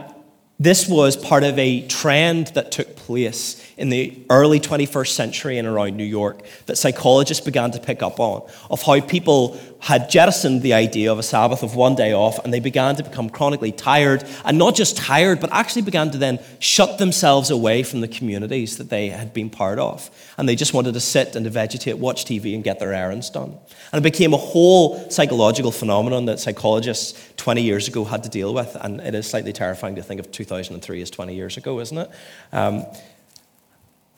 This 0.60 0.90
was 0.90 1.16
part 1.16 1.44
of 1.44 1.60
a 1.60 1.86
trend 1.86 2.48
that 2.48 2.72
took 2.72 2.96
place 2.96 3.64
in 3.78 3.90
the 3.90 4.18
early 4.28 4.60
21st 4.60 5.10
century 5.10 5.60
and 5.60 5.68
around 5.68 5.96
New 5.96 6.04
York 6.04 6.42
that 6.66 6.78
psychologists 6.78 7.46
began 7.46 7.70
to 7.72 7.80
pick 7.80 8.02
up 8.02 8.20
on 8.20 8.50
of 8.72 8.82
how 8.82 9.00
people 9.02 9.56
had 9.88 10.10
jettisoned 10.10 10.62
the 10.63 10.74
idea 10.74 11.10
of 11.10 11.17
a 11.17 11.24
Sabbath 11.24 11.63
of 11.63 11.74
one 11.74 11.96
day 11.96 12.12
off 12.12 12.44
and 12.44 12.53
they 12.53 12.60
began 12.60 12.94
to 12.94 13.03
become 13.03 13.29
chronically 13.29 13.72
tired 13.72 14.22
and 14.44 14.58
not 14.58 14.75
just 14.75 14.98
tired 14.98 15.39
but 15.39 15.50
actually 15.53 15.82
began 15.82 16.12
to 16.12 16.17
then 16.17 16.39
shut 16.60 16.98
themselves 16.98 17.50
away 17.50 17.84
from 17.84 18.01
the 18.01 18.08
communities 18.10 18.75
that 18.79 18.89
they 18.89 19.08
had 19.08 19.34
been 19.34 19.50
part 19.50 19.79
of. 19.79 20.12
And 20.38 20.48
they 20.48 20.58
just 20.58 20.74
wanted 20.74 20.94
to 20.96 21.00
sit 21.00 21.38
and 21.38 21.46
to 21.46 21.50
vegetate 21.50 21.98
watch 22.00 22.25
TV 22.25 22.53
and 22.53 22.65
get 22.65 22.79
their 22.79 22.91
errands 22.91 23.29
done. 23.29 23.58
And 23.94 24.06
it 24.06 24.12
became 24.12 24.34
a 24.34 24.38
whole 24.51 25.10
psychological 25.10 25.72
phenomenon 25.72 26.25
that 26.25 26.41
psychologists 26.41 27.17
20 27.38 27.62
years 27.62 27.88
ago 27.88 28.03
had 28.03 28.24
to 28.24 28.29
deal 28.29 28.53
with 28.53 28.75
and 28.82 29.00
it 29.00 29.15
is 29.15 29.25
slightly 29.25 29.53
terrifying 29.53 29.96
to 29.96 30.03
think 30.03 30.20
of 30.20 30.29
2003 30.34 31.01
as 31.01 31.10
20 31.10 31.34
years 31.34 31.56
ago 31.56 31.79
isn't 31.79 31.98
it? 31.98 32.12
Um, 32.51 32.86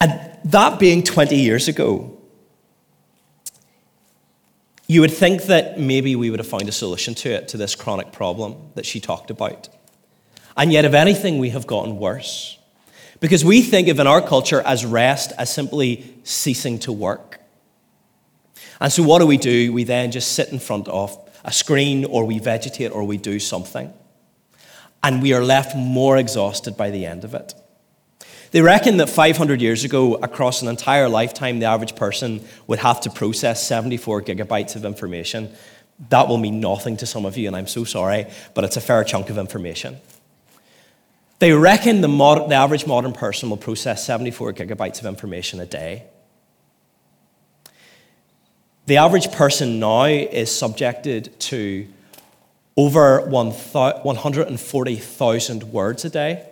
and 0.01 0.19
that 0.45 0.79
being 0.79 1.03
20 1.03 1.35
years 1.35 1.67
ago, 1.67 2.18
you 4.89 5.01
would 5.01 5.13
think 5.13 5.43
that 5.43 5.79
maybe 5.79 6.15
we 6.15 6.31
would 6.31 6.39
have 6.39 6.47
found 6.47 6.67
a 6.67 6.71
solution 6.71 7.13
to 7.13 7.29
it, 7.29 7.47
to 7.49 7.57
this 7.57 7.75
chronic 7.75 8.11
problem 8.11 8.55
that 8.73 8.87
she 8.87 8.99
talked 8.99 9.29
about. 9.29 9.69
And 10.57 10.73
yet, 10.73 10.83
if 10.83 10.95
anything, 10.95 11.37
we 11.37 11.51
have 11.51 11.67
gotten 11.67 11.97
worse. 11.97 12.57
Because 13.19 13.45
we 13.45 13.61
think 13.61 13.87
of 13.87 13.99
in 13.99 14.07
our 14.07 14.19
culture 14.19 14.61
as 14.61 14.83
rest 14.83 15.31
as 15.37 15.53
simply 15.53 16.11
ceasing 16.23 16.79
to 16.79 16.91
work. 16.91 17.39
And 18.81 18.91
so, 18.91 19.03
what 19.03 19.19
do 19.19 19.27
we 19.27 19.37
do? 19.37 19.71
We 19.71 19.83
then 19.83 20.09
just 20.09 20.31
sit 20.31 20.49
in 20.49 20.57
front 20.57 20.87
of 20.87 21.15
a 21.45 21.51
screen, 21.51 22.03
or 22.03 22.25
we 22.25 22.39
vegetate, 22.39 22.91
or 22.91 23.03
we 23.03 23.17
do 23.17 23.37
something. 23.37 23.93
And 25.03 25.21
we 25.21 25.33
are 25.33 25.43
left 25.43 25.75
more 25.75 26.17
exhausted 26.17 26.75
by 26.75 26.89
the 26.89 27.05
end 27.05 27.23
of 27.23 27.35
it. 27.35 27.53
They 28.51 28.61
reckon 28.61 28.97
that 28.97 29.09
500 29.09 29.61
years 29.61 29.83
ago, 29.83 30.15
across 30.15 30.61
an 30.61 30.67
entire 30.67 31.07
lifetime, 31.07 31.59
the 31.59 31.67
average 31.67 31.95
person 31.95 32.41
would 32.67 32.79
have 32.79 32.99
to 33.01 33.09
process 33.09 33.65
74 33.67 34.23
gigabytes 34.23 34.75
of 34.75 34.85
information. 34.85 35.51
That 36.09 36.27
will 36.27 36.37
mean 36.37 36.59
nothing 36.59 36.97
to 36.97 37.05
some 37.05 37.25
of 37.25 37.37
you, 37.37 37.47
and 37.47 37.55
I'm 37.55 37.67
so 37.67 37.83
sorry, 37.83 38.25
but 38.55 38.63
it's 38.63 38.77
a 38.77 38.81
fair 38.81 39.03
chunk 39.03 39.29
of 39.29 39.37
information. 39.37 39.97
They 41.39 41.53
reckon 41.53 42.01
the, 42.01 42.07
mod- 42.07 42.49
the 42.49 42.55
average 42.55 42.87
modern 42.87 43.13
person 43.13 43.49
will 43.49 43.57
process 43.57 44.05
74 44.05 44.53
gigabytes 44.53 44.99
of 44.99 45.05
information 45.05 45.59
a 45.59 45.65
day. 45.65 46.03
The 48.87 48.97
average 48.97 49.31
person 49.31 49.79
now 49.79 50.05
is 50.05 50.51
subjected 50.51 51.39
to 51.41 51.87
over 52.75 53.21
140,000 53.21 55.63
words 55.63 56.05
a 56.05 56.09
day. 56.09 56.49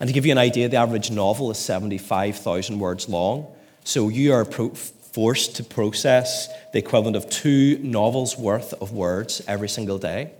And 0.00 0.08
to 0.08 0.14
give 0.14 0.24
you 0.24 0.32
an 0.32 0.38
idea, 0.38 0.68
the 0.68 0.78
average 0.78 1.10
novel 1.10 1.50
is 1.50 1.58
75,000 1.58 2.78
words 2.78 3.08
long. 3.08 3.46
So 3.84 4.08
you 4.08 4.32
are 4.32 4.44
pro- 4.46 4.70
forced 4.70 5.56
to 5.56 5.64
process 5.64 6.48
the 6.72 6.78
equivalent 6.78 7.16
of 7.16 7.28
two 7.28 7.78
novels 7.78 8.38
worth 8.38 8.72
of 8.80 8.92
words 8.92 9.42
every 9.46 9.68
single 9.68 9.98
day. 9.98 10.32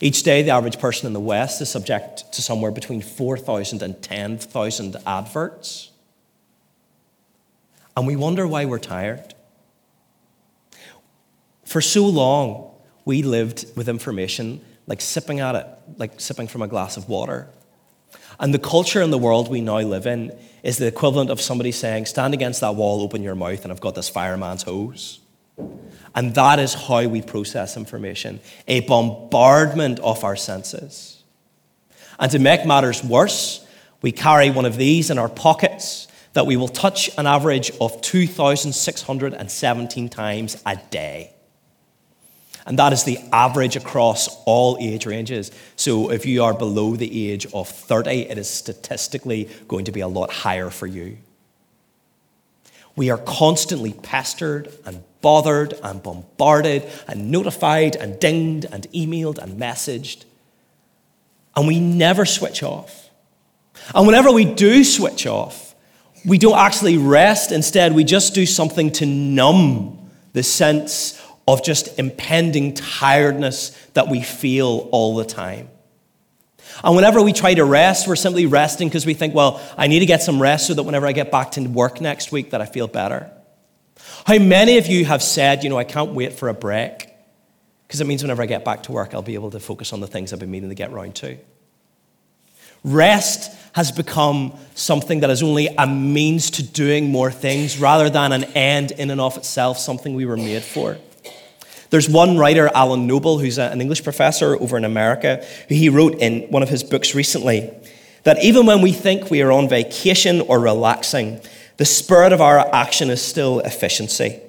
Each 0.00 0.22
day, 0.22 0.42
the 0.42 0.50
average 0.50 0.78
person 0.78 1.06
in 1.06 1.12
the 1.12 1.20
West 1.20 1.60
is 1.60 1.68
subject 1.68 2.32
to 2.32 2.42
somewhere 2.42 2.70
between 2.70 3.02
4,000 3.02 3.82
and 3.82 4.00
10,000 4.00 4.96
adverts. 5.06 5.90
And 7.96 8.06
we 8.06 8.16
wonder 8.16 8.46
why 8.46 8.64
we're 8.64 8.78
tired. 8.78 9.34
For 11.66 11.80
so 11.80 12.06
long, 12.06 12.72
we 13.04 13.22
lived 13.22 13.66
with 13.76 13.88
information 13.88 14.60
like 14.86 15.00
sipping 15.00 15.38
at 15.40 15.54
it, 15.54 15.66
like 15.98 16.20
sipping 16.20 16.48
from 16.48 16.62
a 16.62 16.68
glass 16.68 16.96
of 16.96 17.08
water. 17.08 17.48
And 18.40 18.54
the 18.54 18.58
culture 18.58 19.02
in 19.02 19.10
the 19.10 19.18
world 19.18 19.48
we 19.48 19.60
now 19.60 19.80
live 19.80 20.06
in 20.06 20.32
is 20.62 20.78
the 20.78 20.86
equivalent 20.86 21.30
of 21.30 21.42
somebody 21.42 21.72
saying, 21.72 22.06
Stand 22.06 22.32
against 22.32 22.62
that 22.62 22.74
wall, 22.74 23.02
open 23.02 23.22
your 23.22 23.34
mouth, 23.34 23.62
and 23.62 23.70
I've 23.70 23.82
got 23.82 23.94
this 23.94 24.08
fireman's 24.08 24.62
hose. 24.62 25.20
And 26.14 26.34
that 26.34 26.58
is 26.58 26.74
how 26.74 27.06
we 27.06 27.22
process 27.22 27.76
information 27.76 28.40
a 28.66 28.80
bombardment 28.80 30.00
of 30.00 30.24
our 30.24 30.36
senses. 30.36 31.22
And 32.18 32.30
to 32.32 32.38
make 32.38 32.66
matters 32.66 33.04
worse, 33.04 33.64
we 34.02 34.10
carry 34.10 34.50
one 34.50 34.64
of 34.64 34.76
these 34.76 35.10
in 35.10 35.18
our 35.18 35.28
pockets 35.28 36.08
that 36.32 36.46
we 36.46 36.56
will 36.56 36.68
touch 36.68 37.10
an 37.18 37.26
average 37.26 37.70
of 37.80 38.00
2,617 38.00 40.08
times 40.08 40.62
a 40.64 40.76
day. 40.90 41.34
And 42.70 42.78
that 42.78 42.92
is 42.92 43.02
the 43.02 43.18
average 43.32 43.74
across 43.74 44.28
all 44.44 44.78
age 44.80 45.04
ranges. 45.04 45.50
So 45.74 46.12
if 46.12 46.24
you 46.24 46.44
are 46.44 46.54
below 46.54 46.94
the 46.94 47.32
age 47.32 47.44
of 47.52 47.68
30, 47.68 48.30
it 48.30 48.38
is 48.38 48.48
statistically 48.48 49.48
going 49.66 49.86
to 49.86 49.90
be 49.90 49.98
a 49.98 50.06
lot 50.06 50.30
higher 50.30 50.70
for 50.70 50.86
you. 50.86 51.18
We 52.94 53.10
are 53.10 53.18
constantly 53.18 53.92
pestered 53.92 54.72
and 54.86 55.02
bothered 55.20 55.74
and 55.82 56.00
bombarded 56.00 56.88
and 57.08 57.32
notified 57.32 57.96
and 57.96 58.20
dinged 58.20 58.66
and 58.70 58.88
emailed 58.92 59.38
and 59.38 59.60
messaged. 59.60 60.22
And 61.56 61.66
we 61.66 61.80
never 61.80 62.24
switch 62.24 62.62
off. 62.62 63.10
And 63.92 64.06
whenever 64.06 64.30
we 64.30 64.44
do 64.44 64.84
switch 64.84 65.26
off, 65.26 65.74
we 66.24 66.38
don't 66.38 66.56
actually 66.56 66.98
rest. 66.98 67.50
Instead, 67.50 67.94
we 67.94 68.04
just 68.04 68.32
do 68.32 68.46
something 68.46 68.92
to 68.92 69.06
numb 69.06 69.96
the 70.34 70.44
sense 70.44 71.19
of 71.52 71.64
just 71.64 71.98
impending 71.98 72.74
tiredness 72.74 73.70
that 73.94 74.08
we 74.08 74.22
feel 74.22 74.88
all 74.92 75.16
the 75.16 75.24
time. 75.24 75.68
And 76.84 76.94
whenever 76.96 77.20
we 77.20 77.32
try 77.32 77.54
to 77.54 77.64
rest, 77.64 78.06
we're 78.06 78.16
simply 78.16 78.46
resting 78.46 78.88
because 78.88 79.04
we 79.04 79.14
think, 79.14 79.34
well, 79.34 79.60
I 79.76 79.86
need 79.86 80.00
to 80.00 80.06
get 80.06 80.22
some 80.22 80.40
rest 80.40 80.66
so 80.66 80.74
that 80.74 80.82
whenever 80.82 81.06
I 81.06 81.12
get 81.12 81.30
back 81.30 81.52
to 81.52 81.62
work 81.62 82.00
next 82.00 82.32
week 82.32 82.50
that 82.50 82.60
I 82.60 82.66
feel 82.66 82.86
better. 82.86 83.30
How 84.24 84.38
many 84.38 84.78
of 84.78 84.86
you 84.86 85.04
have 85.04 85.22
said, 85.22 85.64
you 85.64 85.70
know, 85.70 85.78
I 85.78 85.84
can't 85.84 86.12
wait 86.12 86.34
for 86.34 86.48
a 86.48 86.54
break 86.54 87.08
because 87.86 88.00
it 88.00 88.06
means 88.06 88.22
whenever 88.22 88.42
I 88.42 88.46
get 88.46 88.64
back 88.64 88.84
to 88.84 88.92
work, 88.92 89.14
I'll 89.14 89.22
be 89.22 89.34
able 89.34 89.50
to 89.50 89.60
focus 89.60 89.92
on 89.92 90.00
the 90.00 90.06
things 90.06 90.32
I've 90.32 90.38
been 90.38 90.50
meaning 90.50 90.68
to 90.68 90.74
get 90.74 90.92
round 90.92 91.16
to. 91.16 91.36
Rest 92.82 93.54
has 93.72 93.92
become 93.92 94.56
something 94.74 95.20
that 95.20 95.30
is 95.30 95.42
only 95.42 95.68
a 95.76 95.86
means 95.86 96.50
to 96.52 96.62
doing 96.62 97.10
more 97.10 97.30
things 97.30 97.78
rather 97.78 98.08
than 98.08 98.32
an 98.32 98.44
end 98.44 98.92
in 98.92 99.10
and 99.10 99.20
of 99.20 99.36
itself, 99.36 99.78
something 99.78 100.14
we 100.14 100.24
were 100.24 100.36
made 100.36 100.62
for. 100.62 100.96
There's 101.90 102.08
one 102.08 102.38
writer, 102.38 102.70
Alan 102.74 103.06
Noble, 103.06 103.38
who's 103.38 103.58
an 103.58 103.80
English 103.80 104.04
professor 104.04 104.54
over 104.56 104.76
in 104.76 104.84
America, 104.84 105.44
who 105.68 105.74
he 105.74 105.88
wrote 105.88 106.14
in 106.20 106.42
one 106.50 106.62
of 106.62 106.68
his 106.68 106.84
books 106.84 107.14
recently 107.14 107.70
that 108.22 108.42
even 108.42 108.66
when 108.66 108.82
we 108.82 108.92
think 108.92 109.30
we 109.30 109.42
are 109.42 109.52
on 109.52 109.68
vacation 109.68 110.40
or 110.42 110.60
relaxing, 110.60 111.40
the 111.78 111.84
spirit 111.84 112.32
of 112.32 112.40
our 112.40 112.58
action 112.74 113.10
is 113.10 113.22
still 113.22 113.60
efficiency. 113.60 114.40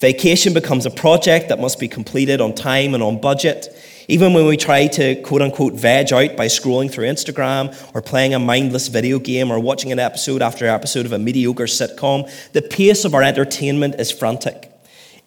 Vacation 0.00 0.52
becomes 0.52 0.86
a 0.86 0.90
project 0.90 1.48
that 1.48 1.60
must 1.60 1.78
be 1.78 1.86
completed 1.86 2.40
on 2.40 2.54
time 2.54 2.94
and 2.94 3.02
on 3.02 3.20
budget. 3.20 3.68
Even 4.08 4.34
when 4.34 4.46
we 4.46 4.56
try 4.56 4.88
to 4.88 5.14
quote 5.22 5.42
unquote 5.42 5.74
veg 5.74 6.12
out 6.12 6.36
by 6.36 6.46
scrolling 6.46 6.90
through 6.90 7.06
Instagram 7.06 7.72
or 7.94 8.02
playing 8.02 8.34
a 8.34 8.38
mindless 8.38 8.88
video 8.88 9.20
game 9.20 9.52
or 9.52 9.60
watching 9.60 9.92
an 9.92 10.00
episode 10.00 10.42
after 10.42 10.66
episode 10.66 11.06
of 11.06 11.12
a 11.12 11.18
mediocre 11.18 11.64
sitcom, 11.64 12.28
the 12.52 12.62
pace 12.62 13.04
of 13.04 13.14
our 13.14 13.22
entertainment 13.22 13.94
is 14.00 14.10
frantic. 14.10 14.61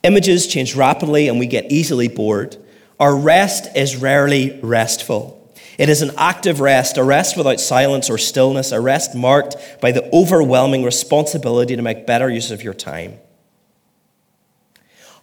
Images 0.05 0.45
change 0.45 0.75
rapidly 0.75 1.27
and 1.27 1.39
we 1.39 1.47
get 1.47 1.71
easily 1.71 2.07
bored. 2.07 2.57
Our 2.99 3.15
rest 3.17 3.75
is 3.75 3.95
rarely 3.95 4.59
restful. 4.61 5.51
It 5.79 5.89
is 5.89 6.03
an 6.03 6.11
active 6.15 6.59
rest, 6.59 6.97
a 6.97 7.03
rest 7.03 7.35
without 7.35 7.59
silence 7.59 8.07
or 8.07 8.19
stillness, 8.19 8.71
a 8.71 8.79
rest 8.79 9.15
marked 9.15 9.55
by 9.81 9.91
the 9.91 10.07
overwhelming 10.15 10.83
responsibility 10.83 11.75
to 11.75 11.81
make 11.81 12.05
better 12.05 12.29
use 12.29 12.51
of 12.51 12.61
your 12.61 12.75
time. 12.75 13.17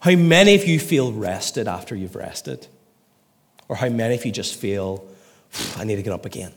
How 0.01 0.17
many 0.17 0.57
of 0.57 0.65
you 0.65 0.81
feel 0.81 1.12
rested 1.12 1.69
after 1.69 1.95
you've 1.95 2.17
rested? 2.17 2.67
Or 3.69 3.77
how 3.77 3.89
many 3.89 4.17
of 4.17 4.27
you 4.27 4.33
just 4.33 4.57
feel, 4.57 5.07
I 5.77 5.85
need 5.85 5.95
to 5.95 6.03
get 6.03 6.12
up 6.12 6.27
again? 6.27 6.53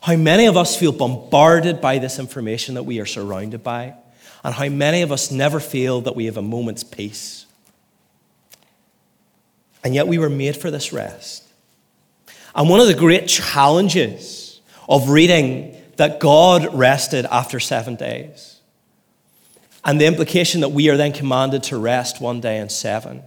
How 0.00 0.16
many 0.16 0.46
of 0.46 0.56
us 0.56 0.74
feel 0.74 0.92
bombarded 0.92 1.82
by 1.82 1.98
this 1.98 2.18
information 2.18 2.74
that 2.76 2.84
we 2.84 3.00
are 3.00 3.06
surrounded 3.06 3.62
by? 3.62 3.96
And 4.46 4.54
how 4.54 4.68
many 4.68 5.02
of 5.02 5.10
us 5.10 5.32
never 5.32 5.58
feel 5.58 6.02
that 6.02 6.14
we 6.14 6.26
have 6.26 6.36
a 6.36 6.42
moment's 6.42 6.84
peace. 6.84 7.46
And 9.82 9.92
yet 9.92 10.06
we 10.06 10.18
were 10.18 10.30
made 10.30 10.56
for 10.56 10.70
this 10.70 10.92
rest. 10.92 11.42
And 12.54 12.68
one 12.68 12.78
of 12.78 12.86
the 12.86 12.94
great 12.94 13.26
challenges 13.26 14.60
of 14.88 15.08
reading 15.08 15.76
that 15.96 16.20
God 16.20 16.72
rested 16.72 17.26
after 17.26 17.58
seven 17.58 17.96
days, 17.96 18.60
and 19.84 20.00
the 20.00 20.06
implication 20.06 20.60
that 20.60 20.68
we 20.68 20.90
are 20.90 20.96
then 20.96 21.12
commanded 21.12 21.64
to 21.64 21.76
rest 21.76 22.20
one 22.20 22.40
day 22.40 22.58
in 22.58 22.68
seven, 22.68 23.24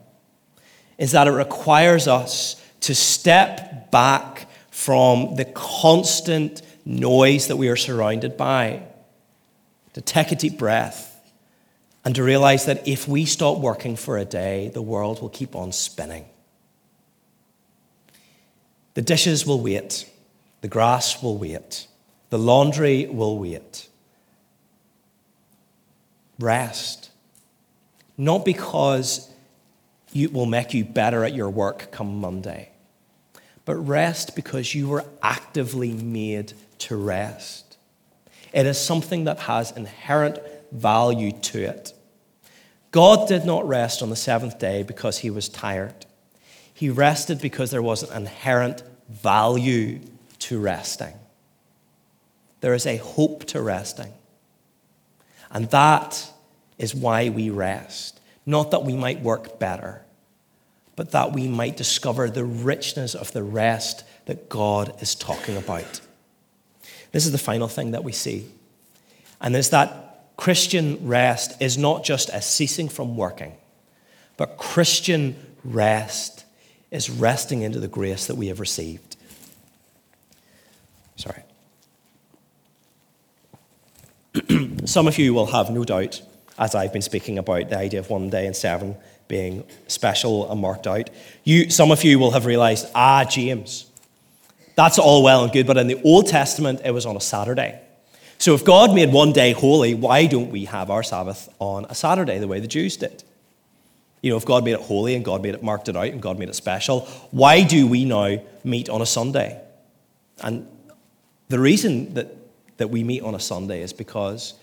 is 0.97 1.11
that 1.11 1.27
it 1.27 1.31
requires 1.31 2.07
us 2.07 2.63
to 2.79 2.95
step 2.95 3.91
back 3.91 4.47
from 4.71 5.35
the 5.35 5.43
constant 5.43 6.61
noise 6.85 7.47
that 7.47 7.57
we 7.57 7.67
are 7.67 7.75
surrounded 7.75 8.37
by, 8.37 8.83
to 9.91 9.99
take 9.99 10.31
a 10.31 10.35
deep 10.35 10.57
breath 10.57 11.08
and 12.05 12.15
to 12.15 12.23
realize 12.23 12.65
that 12.65 12.87
if 12.87 13.07
we 13.07 13.25
stop 13.25 13.57
working 13.57 13.95
for 13.95 14.17
a 14.17 14.25
day, 14.25 14.69
the 14.73 14.81
world 14.81 15.21
will 15.21 15.29
keep 15.29 15.55
on 15.55 15.71
spinning. 15.71 16.25
The 18.93 19.01
dishes 19.01 19.45
will 19.45 19.61
wait, 19.61 20.09
The 20.61 20.67
grass 20.67 21.21
will 21.23 21.37
wait, 21.37 21.87
the 22.29 22.37
laundry 22.37 23.05
will 23.05 23.39
wait. 23.39 23.87
Rest. 26.39 27.09
Not 28.17 28.43
because 28.43 29.29
it 30.13 30.33
will 30.33 30.45
make 30.45 30.73
you 30.73 30.83
better 30.83 31.23
at 31.23 31.33
your 31.33 31.49
work 31.49 31.91
come 31.91 32.19
Monday, 32.19 32.69
but 33.65 33.75
rest 33.75 34.35
because 34.35 34.75
you 34.75 34.87
were 34.87 35.05
actively 35.21 35.93
made 35.93 36.53
to 36.79 36.95
rest. 36.97 37.77
It 38.51 38.65
is 38.65 38.77
something 38.77 39.25
that 39.25 39.39
has 39.41 39.71
inherent 39.71 40.39
value 40.71 41.31
to 41.31 41.63
it. 41.63 41.93
God 42.91 43.27
did 43.27 43.45
not 43.45 43.67
rest 43.67 44.01
on 44.01 44.09
the 44.09 44.15
seventh 44.15 44.59
day 44.59 44.83
because 44.83 45.19
he 45.19 45.29
was 45.29 45.47
tired. 45.47 46.05
He 46.73 46.89
rested 46.89 47.41
because 47.41 47.71
there 47.71 47.81
was 47.81 48.03
an 48.03 48.15
inherent 48.15 48.83
value 49.09 49.99
to 50.39 50.59
resting. 50.59 51.13
There 52.61 52.73
is 52.73 52.85
a 52.85 52.97
hope 52.97 53.45
to 53.45 53.61
resting. 53.61 54.13
And 55.51 55.69
that 55.71 56.31
is 56.77 56.95
why 56.95 57.29
we 57.29 57.49
rest. 57.49 58.19
Not 58.45 58.71
that 58.71 58.83
we 58.83 58.93
might 58.93 59.21
work 59.21 59.59
better, 59.59 60.01
but 60.95 61.11
that 61.11 61.33
we 61.33 61.47
might 61.47 61.77
discover 61.77 62.29
the 62.29 62.45
richness 62.45 63.15
of 63.15 63.31
the 63.31 63.43
rest 63.43 64.03
that 64.25 64.49
God 64.49 64.95
is 65.01 65.15
talking 65.15 65.57
about. 65.57 66.01
This 67.11 67.25
is 67.25 67.31
the 67.31 67.37
final 67.37 67.67
thing 67.67 67.91
that 67.91 68.03
we 68.03 68.11
see. 68.11 68.47
And 69.41 69.55
is 69.55 69.69
that 69.69 70.08
Christian 70.39 71.05
rest 71.05 71.61
is 71.61 71.77
not 71.77 72.05
just 72.05 72.29
a 72.29 72.41
ceasing 72.41 72.87
from 72.87 73.17
working, 73.17 73.57
but 74.37 74.57
Christian 74.57 75.35
rest 75.65 76.45
is 76.91 77.09
resting 77.09 77.61
into 77.61 77.77
the 77.77 77.89
grace 77.89 78.27
that 78.27 78.35
we 78.35 78.47
have 78.47 78.61
received. 78.61 79.17
Sorry. 81.17 81.43
Some 84.85 85.09
of 85.09 85.17
you 85.17 85.33
will 85.33 85.47
have 85.47 85.71
no 85.71 85.83
doubt, 85.83 86.21
as 86.57 86.73
I've 86.73 86.93
been 86.93 87.01
speaking 87.01 87.37
about 87.37 87.69
the 87.69 87.77
idea 87.77 87.99
of 87.99 88.09
one 88.09 88.29
day 88.29 88.47
in 88.47 88.53
seven 88.53 88.95
being 89.27 89.65
special 89.87 90.49
and 90.49 90.61
marked 90.61 90.87
out. 90.87 91.09
You, 91.43 91.69
some 91.69 91.91
of 91.91 92.05
you 92.05 92.17
will 92.17 92.31
have 92.31 92.45
realized, 92.45 92.87
ah, 92.95 93.25
James, 93.25 93.87
that's 94.75 94.99
all 94.99 95.21
well 95.21 95.43
and 95.43 95.51
good, 95.51 95.67
but 95.67 95.75
in 95.75 95.87
the 95.87 96.01
Old 96.03 96.27
Testament, 96.27 96.79
it 96.85 96.91
was 96.91 97.05
on 97.05 97.17
a 97.17 97.21
Saturday. 97.21 97.81
So 98.39 98.55
if 98.55 98.63
God 98.63 98.95
made 98.95 99.11
one 99.11 99.33
day 99.33 99.51
holy, 99.51 99.93
why 99.93 100.25
don't 100.25 100.49
we 100.49 100.65
have 100.65 100.89
our 100.89 101.03
Sabbath 101.03 101.53
on 101.59 101.85
a 101.89 101.93
Saturday 101.93 102.39
the 102.39 102.47
way 102.47 102.61
the 102.61 102.67
Jews 102.67 102.95
did? 102.95 103.23
You 104.21 104.31
know, 104.31 104.37
if 104.37 104.45
God 104.45 104.63
made 104.63 104.73
it 104.73 104.79
holy 104.79 105.13
and 105.13 105.25
God 105.25 105.43
made 105.43 105.55
it 105.55 105.61
marked 105.61 105.89
it 105.89 105.97
out 105.97 106.07
and 106.07 106.21
God 106.21 106.39
made 106.39 106.47
it 106.47 106.55
special, 106.55 107.01
why 107.31 107.63
do 107.63 107.85
we 107.85 108.05
now 108.05 108.37
meet 108.63 108.89
on 108.89 109.01
a 109.01 109.05
Sunday? 109.05 109.61
And 110.41 110.67
the 111.49 111.59
reason 111.59 112.13
that, 112.13 112.33
that 112.77 112.89
we 112.89 113.03
meet 113.03 113.23
on 113.23 113.35
a 113.35 113.39
Sunday 113.41 113.81
is 113.81 113.91
because 113.91 114.53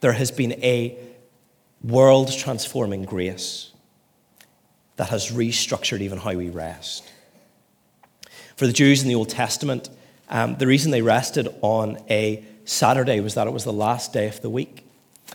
there 0.00 0.12
has 0.12 0.30
been 0.30 0.52
a 0.62 0.96
world 1.82 2.32
transforming 2.32 3.02
grace 3.02 3.72
that 4.94 5.08
has 5.08 5.32
restructured 5.32 6.00
even 6.00 6.18
how 6.18 6.34
we 6.34 6.50
rest. 6.50 7.04
For 8.56 8.66
the 8.66 8.72
Jews 8.72 9.02
in 9.02 9.08
the 9.08 9.14
Old 9.16 9.28
Testament, 9.28 9.88
um, 10.28 10.56
the 10.56 10.66
reason 10.68 10.92
they 10.92 11.02
rested 11.02 11.48
on 11.62 11.98
a 12.08 12.44
Saturday 12.68 13.18
was 13.20 13.32
that 13.34 13.46
it 13.46 13.52
was 13.52 13.64
the 13.64 13.72
last 13.72 14.12
day 14.12 14.28
of 14.28 14.42
the 14.42 14.50
week. 14.50 14.84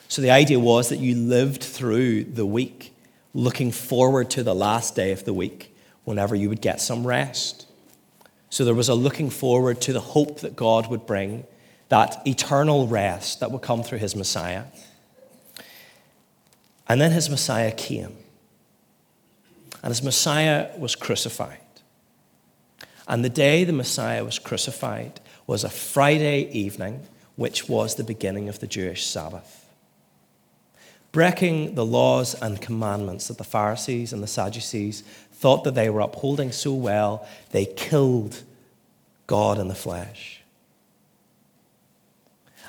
So 0.07 0.21
the 0.21 0.29
idea 0.29 0.59
was 0.59 0.89
that 0.89 0.99
you 0.99 1.15
lived 1.15 1.63
through 1.63 2.25
the 2.25 2.45
week 2.45 2.95
looking 3.33 3.71
forward 3.71 4.29
to 4.31 4.43
the 4.43 4.53
last 4.53 4.95
day 4.95 5.11
of 5.11 5.25
the 5.25 5.33
week 5.33 5.75
whenever 6.03 6.35
you 6.35 6.47
would 6.47 6.61
get 6.61 6.79
some 6.79 7.07
rest. 7.07 7.65
So 8.51 8.63
there 8.63 8.75
was 8.75 8.87
a 8.87 8.93
looking 8.93 9.31
forward 9.31 9.81
to 9.81 9.93
the 9.93 9.99
hope 9.99 10.41
that 10.41 10.55
God 10.55 10.91
would 10.91 11.07
bring, 11.07 11.45
that 11.89 12.21
eternal 12.27 12.85
rest 12.85 13.39
that 13.39 13.49
would 13.49 13.63
come 13.63 13.81
through 13.81 13.97
his 13.97 14.15
Messiah. 14.15 14.65
And 16.87 17.01
then 17.01 17.11
his 17.11 17.31
Messiah 17.31 17.71
came. 17.71 18.15
And 19.81 19.89
his 19.89 20.03
Messiah 20.03 20.69
was 20.77 20.95
crucified. 20.95 21.57
And 23.07 23.25
the 23.25 23.29
day 23.29 23.63
the 23.63 23.73
Messiah 23.73 24.23
was 24.23 24.37
crucified 24.37 25.19
was 25.47 25.63
a 25.63 25.69
Friday 25.69 26.47
evening, 26.51 27.07
which 27.35 27.67
was 27.67 27.95
the 27.95 28.03
beginning 28.03 28.49
of 28.49 28.59
the 28.59 28.67
Jewish 28.67 29.05
Sabbath. 29.05 29.65
Breaking 31.11 31.75
the 31.75 31.85
laws 31.85 32.33
and 32.35 32.59
commandments 32.59 33.27
that 33.27 33.37
the 33.37 33.43
Pharisees 33.43 34.13
and 34.13 34.23
the 34.23 34.27
Sadducees 34.27 35.01
thought 35.31 35.63
that 35.63 35.75
they 35.75 35.89
were 35.89 36.01
upholding 36.01 36.51
so 36.51 36.73
well, 36.73 37.27
they 37.51 37.65
killed 37.65 38.41
God 39.27 39.59
in 39.59 39.67
the 39.67 39.75
flesh. 39.75 40.41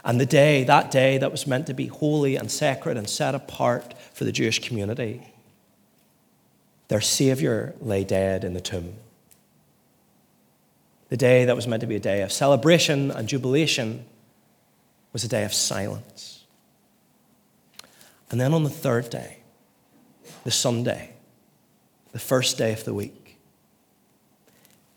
And 0.05 0.20
the 0.20 0.27
day, 0.27 0.64
that 0.64 0.90
day 0.90 1.16
that 1.16 1.31
was 1.33 1.46
meant 1.46 1.66
to 1.68 1.74
be 1.74 1.87
holy 1.87 2.37
and 2.37 2.50
sacred 2.50 2.98
and 2.98 3.09
set 3.09 3.35
apart 3.35 3.94
for 4.12 4.24
the 4.24 4.33
Jewish 4.33 4.59
community, 4.59 5.22
their 6.88 7.00
Savior 7.00 7.74
lay 7.81 8.05
dead 8.05 8.44
in 8.44 8.53
the 8.53 8.61
tomb. 8.61 8.94
The 11.09 11.16
day 11.16 11.46
that 11.46 11.57
was 11.57 11.66
meant 11.66 11.81
to 11.81 11.87
be 11.87 11.96
a 11.96 12.00
day 12.00 12.20
of 12.20 12.33
celebration 12.33 13.11
and 13.11 13.29
jubilation 13.29 14.05
was 15.14 15.24
a 15.24 15.29
day 15.29 15.44
of 15.44 15.55
silence. 15.55 16.44
And 18.31 18.38
then 18.38 18.53
on 18.53 18.64
the 18.64 18.68
third 18.68 19.09
day, 19.09 19.38
the 20.42 20.50
Sunday, 20.50 21.14
the 22.12 22.18
first 22.18 22.59
day 22.59 22.72
of 22.72 22.85
the 22.85 22.92
week. 22.92 23.38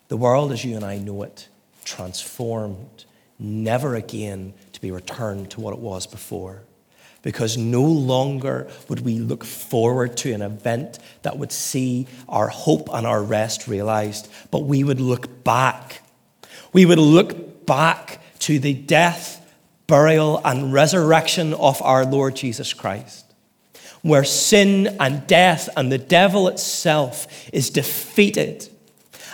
The 0.08 0.16
world 0.16 0.52
as 0.52 0.64
you 0.64 0.76
and 0.76 0.84
I 0.84 0.98
know 0.98 1.22
it, 1.22 1.48
transformed, 1.84 3.04
never 3.38 3.94
again 3.94 4.54
to 4.72 4.80
be 4.80 4.90
returned 4.90 5.50
to 5.52 5.60
what 5.60 5.72
it 5.72 5.80
was 5.80 6.06
before. 6.06 6.62
Because 7.22 7.56
no 7.56 7.82
longer 7.82 8.68
would 8.88 9.00
we 9.00 9.18
look 9.18 9.44
forward 9.44 10.16
to 10.18 10.32
an 10.32 10.42
event 10.42 10.98
that 11.22 11.38
would 11.38 11.52
see 11.52 12.06
our 12.28 12.48
hope 12.48 12.88
and 12.92 13.06
our 13.06 13.22
rest 13.22 13.68
realized, 13.68 14.30
but 14.50 14.64
we 14.64 14.84
would 14.84 15.00
look 15.00 15.44
back. 15.44 16.02
We 16.72 16.86
would 16.86 16.98
look 16.98 17.66
back 17.66 18.20
to 18.40 18.58
the 18.58 18.74
death, 18.74 19.44
burial, 19.88 20.40
and 20.44 20.72
resurrection 20.72 21.52
of 21.54 21.82
our 21.82 22.04
Lord 22.04 22.36
Jesus 22.36 22.72
Christ 22.72 23.24
where 24.02 24.24
sin 24.24 24.96
and 25.00 25.26
death 25.26 25.68
and 25.76 25.90
the 25.90 25.98
devil 25.98 26.48
itself 26.48 27.26
is 27.52 27.70
defeated 27.70 28.68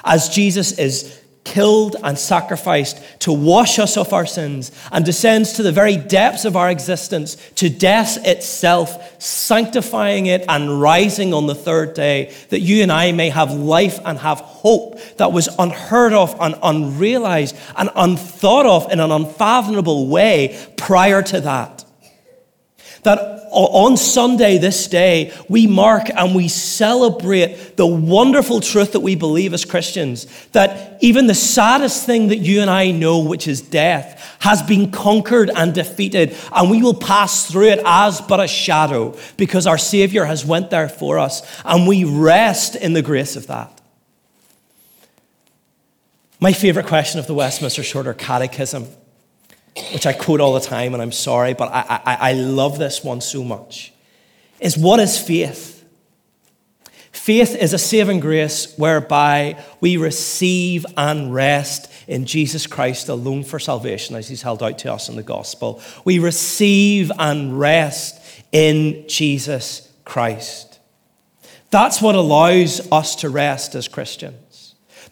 as 0.05 0.29
Jesus 0.29 0.79
is 0.79 1.21
killed 1.45 1.95
and 2.03 2.19
sacrificed 2.19 3.01
to 3.21 3.33
wash 3.33 3.79
us 3.79 3.97
of 3.97 4.13
our 4.13 4.27
sins 4.27 4.73
and 4.91 5.05
descends 5.05 5.53
to 5.53 5.63
the 5.63 5.71
very 5.71 5.97
depths 5.97 6.45
of 6.45 6.57
our 6.57 6.71
existence, 6.71 7.37
to 7.55 7.69
death 7.69 8.27
itself, 8.27 9.23
sanctifying 9.23 10.27
it 10.27 10.45
and 10.49 10.81
rising 10.81 11.33
on 11.35 11.47
the 11.47 11.55
third 11.55 11.95
day, 11.95 12.35
that 12.49 12.61
you 12.61 12.83
and 12.83 12.91
I 12.91 13.13
may 13.13 13.29
have 13.29 13.53
life 13.53 14.01
and 14.05 14.19
have 14.19 14.41
hope 14.41 14.99
that 15.19 15.33
was 15.33 15.49
unheard 15.59 16.15
of 16.15 16.35
and 16.41 16.57
unrealized 16.63 17.57
and 17.77 17.91
unthought 17.95 18.67
of 18.67 18.91
in 18.91 18.99
an 19.01 19.13
unfathomable 19.13 20.09
way 20.09 20.59
prior 20.77 21.23
to 21.23 21.41
that. 21.43 21.85
That 23.03 23.45
on 23.51 23.97
Sunday, 23.97 24.59
this 24.59 24.89
day, 24.89 25.33
we 25.49 25.67
mark 25.67 26.09
and 26.09 26.35
we 26.35 26.49
celebrate 26.49 27.44
the 27.77 27.87
wonderful 27.87 28.61
truth 28.61 28.93
that 28.93 29.01
we 29.01 29.15
believe 29.15 29.55
as 29.55 29.65
Christians 29.65 30.27
that 30.53 30.99
even 31.01 31.27
the 31.27 31.35
saddest 31.35 32.07
thing 32.07 32.29
that 32.29 32.39
you 32.39 32.61
and 32.61 32.71
I 32.71 32.91
know, 32.91 33.21
which 33.21 33.49
is 33.49 33.61
death, 33.61 34.37
has 34.41 34.63
been 34.63 34.91
conquered 34.91 35.51
and 35.51 35.75
defeated, 35.75 36.37
and 36.53 36.71
we 36.71 36.83
will 36.83 36.95
pass 36.95 37.51
through 37.51 37.69
it 37.69 37.81
as 37.85 38.21
but 38.21 38.41
a 38.41 38.49
shadow 38.49 39.17
because 39.37 39.67
our 39.67 39.79
Savior 39.79 40.25
has 40.25 40.45
went 40.45 40.71
there 40.71 40.89
for 40.89 41.19
us, 41.19 41.43
and 41.65 41.89
we 41.89 42.05
rest 42.05 42.77
in 42.77 42.93
the 42.93 43.03
grace 43.03 43.37
of 43.37 43.47
that. 43.49 43.81
My 46.41 46.53
favorite 46.53 46.87
question 46.87 47.21
of 47.21 47.27
the 47.27 47.35
Westminster 47.35 47.83
Shorter 47.83 48.15
Catechism 48.15 48.87
which 49.93 50.07
I 50.07 50.13
quote 50.13 50.41
all 50.41 50.55
the 50.55 50.61
time, 50.61 50.95
and 50.95 51.03
I'm 51.03 51.13
sorry, 51.13 51.55
but 51.55 51.69
I, 51.73 52.01
I, 52.05 52.31
I 52.31 52.33
love 52.35 52.79
this 52.79 53.03
one 53.03 53.21
so 53.21 53.43
much, 53.43 53.93
is 54.61 54.79
what 54.79 55.01
is 55.01 55.19
faith? 55.19 55.74
Faith 57.25 57.57
is 57.57 57.73
a 57.73 57.79
saving 57.79 58.21
grace 58.21 58.77
whereby 58.77 59.59
we 59.81 59.97
receive 59.97 60.85
and 60.95 61.33
rest 61.33 61.91
in 62.07 62.27
Jesus 62.27 62.67
Christ 62.67 63.09
alone 63.09 63.45
for 63.45 63.59
salvation, 63.59 64.15
as 64.15 64.29
He's 64.29 64.43
held 64.43 64.63
out 64.63 64.77
to 64.81 64.93
us 64.93 65.09
in 65.09 65.17
the 65.17 65.23
gospel. 65.23 65.81
We 66.05 66.19
receive 66.19 67.11
and 67.19 67.59
rest 67.59 68.21
in 68.53 69.09
Jesus 69.09 69.91
Christ. 70.05 70.79
That's 71.71 72.03
what 72.03 72.15
allows 72.15 72.87
us 72.93 73.17
to 73.17 73.31
rest 73.31 73.75
as 73.75 73.89
Christians. 73.89 74.44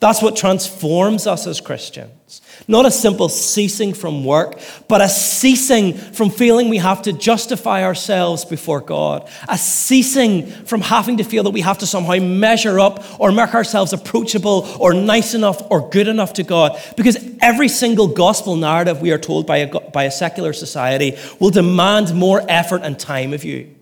That's 0.02 0.20
what 0.20 0.34
transforms 0.34 1.28
us 1.28 1.46
as 1.46 1.60
Christians. 1.60 2.42
Not 2.66 2.86
a 2.86 2.90
simple 2.90 3.28
ceasing 3.28 3.94
from 3.94 4.24
work, 4.24 4.58
but 4.88 5.00
a 5.00 5.08
ceasing 5.08 5.92
from 5.96 6.28
feeling 6.28 6.68
we 6.68 6.78
have 6.78 7.02
to 7.02 7.12
justify 7.12 7.84
ourselves 7.84 8.44
before 8.44 8.80
God. 8.80 9.30
A 9.48 9.56
ceasing 9.56 10.48
from 10.64 10.80
having 10.80 11.18
to 11.18 11.22
feel 11.22 11.44
that 11.44 11.50
we 11.50 11.60
have 11.60 11.78
to 11.78 11.86
somehow 11.86 12.16
measure 12.16 12.80
up 12.80 13.04
or 13.20 13.30
make 13.30 13.54
ourselves 13.54 13.92
approachable 13.92 14.66
or 14.80 14.92
nice 14.92 15.34
enough 15.34 15.62
or 15.70 15.88
good 15.88 16.08
enough 16.08 16.32
to 16.32 16.42
God. 16.42 16.82
Because 16.96 17.24
every 17.40 17.68
single 17.68 18.08
gospel 18.08 18.56
narrative 18.56 19.00
we 19.00 19.12
are 19.12 19.18
told 19.18 19.46
by 19.46 19.58
a, 19.58 19.80
by 19.92 20.02
a 20.02 20.10
secular 20.10 20.52
society 20.52 21.16
will 21.38 21.50
demand 21.50 22.12
more 22.12 22.42
effort 22.48 22.80
and 22.82 22.98
time 22.98 23.32
of 23.32 23.44
you. 23.44 23.72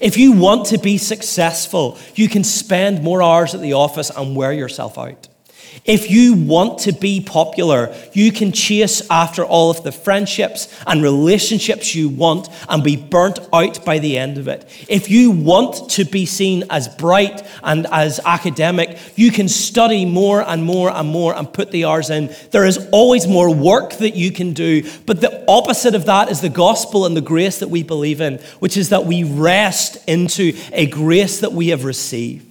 If 0.00 0.16
you 0.16 0.32
want 0.32 0.66
to 0.66 0.78
be 0.78 0.98
successful, 0.98 1.98
you 2.14 2.28
can 2.28 2.44
spend 2.44 3.02
more 3.02 3.22
hours 3.22 3.54
at 3.54 3.60
the 3.60 3.72
office 3.72 4.10
and 4.10 4.36
wear 4.36 4.52
yourself 4.52 4.98
out. 4.98 5.28
If 5.84 6.10
you 6.10 6.34
want 6.34 6.80
to 6.80 6.92
be 6.92 7.20
popular, 7.20 7.94
you 8.12 8.32
can 8.32 8.52
chase 8.52 9.08
after 9.10 9.44
all 9.44 9.70
of 9.70 9.82
the 9.82 9.92
friendships 9.92 10.68
and 10.86 11.02
relationships 11.02 11.94
you 11.94 12.08
want 12.08 12.48
and 12.68 12.84
be 12.84 12.96
burnt 12.96 13.38
out 13.52 13.84
by 13.84 13.98
the 13.98 14.18
end 14.18 14.38
of 14.38 14.48
it. 14.48 14.68
If 14.88 15.10
you 15.10 15.30
want 15.30 15.90
to 15.90 16.04
be 16.04 16.26
seen 16.26 16.64
as 16.68 16.88
bright 16.88 17.46
and 17.62 17.86
as 17.90 18.20
academic, 18.24 18.98
you 19.16 19.30
can 19.30 19.48
study 19.48 20.04
more 20.04 20.42
and 20.42 20.64
more 20.64 20.90
and 20.90 21.08
more 21.08 21.34
and 21.34 21.50
put 21.52 21.70
the 21.70 21.84
hours 21.86 22.10
in. 22.10 22.34
There 22.50 22.66
is 22.66 22.88
always 22.92 23.26
more 23.26 23.54
work 23.54 23.94
that 23.94 24.14
you 24.14 24.30
can 24.30 24.52
do, 24.52 24.88
but 25.06 25.20
the 25.20 25.44
opposite 25.48 25.94
of 25.94 26.06
that 26.06 26.30
is 26.30 26.40
the 26.40 26.48
gospel 26.48 27.06
and 27.06 27.16
the 27.16 27.20
grace 27.20 27.60
that 27.60 27.70
we 27.70 27.82
believe 27.82 28.20
in, 28.20 28.38
which 28.58 28.76
is 28.76 28.90
that 28.90 29.06
we 29.06 29.24
rest 29.24 29.96
into 30.06 30.52
a 30.72 30.86
grace 30.86 31.40
that 31.40 31.52
we 31.52 31.68
have 31.68 31.84
received. 31.84 32.47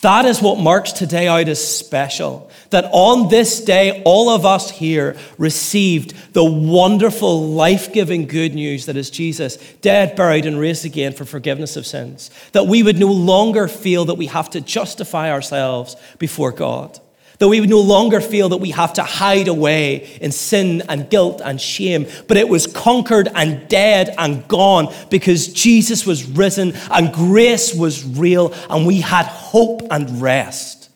That 0.00 0.24
is 0.24 0.40
what 0.40 0.58
marks 0.58 0.92
today 0.92 1.28
out 1.28 1.48
as 1.48 1.62
special. 1.62 2.50
That 2.70 2.88
on 2.92 3.28
this 3.28 3.62
day, 3.62 4.02
all 4.04 4.30
of 4.30 4.46
us 4.46 4.70
here 4.70 5.18
received 5.36 6.32
the 6.32 6.44
wonderful, 6.44 7.50
life 7.50 7.92
giving 7.92 8.26
good 8.26 8.54
news 8.54 8.86
that 8.86 8.96
is 8.96 9.10
Jesus, 9.10 9.56
dead, 9.82 10.16
buried, 10.16 10.46
and 10.46 10.58
raised 10.58 10.86
again 10.86 11.12
for 11.12 11.26
forgiveness 11.26 11.76
of 11.76 11.86
sins. 11.86 12.30
That 12.52 12.66
we 12.66 12.82
would 12.82 12.98
no 12.98 13.12
longer 13.12 13.68
feel 13.68 14.06
that 14.06 14.14
we 14.14 14.26
have 14.26 14.48
to 14.50 14.62
justify 14.62 15.30
ourselves 15.30 15.96
before 16.18 16.52
God 16.52 16.98
that 17.40 17.48
we 17.48 17.58
would 17.58 17.70
no 17.70 17.80
longer 17.80 18.20
feel 18.20 18.50
that 18.50 18.58
we 18.58 18.70
have 18.70 18.92
to 18.92 19.02
hide 19.02 19.48
away 19.48 20.18
in 20.20 20.30
sin 20.30 20.82
and 20.90 21.08
guilt 21.08 21.40
and 21.42 21.58
shame, 21.58 22.06
but 22.28 22.36
it 22.36 22.48
was 22.48 22.66
conquered 22.66 23.28
and 23.34 23.66
dead 23.66 24.14
and 24.18 24.46
gone 24.46 24.94
because 25.08 25.48
Jesus 25.48 26.06
was 26.06 26.24
risen 26.24 26.74
and 26.90 27.12
grace 27.12 27.74
was 27.74 28.04
real 28.04 28.52
and 28.68 28.86
we 28.86 29.00
had 29.00 29.24
hope 29.24 29.80
and 29.90 30.20
rest. 30.20 30.90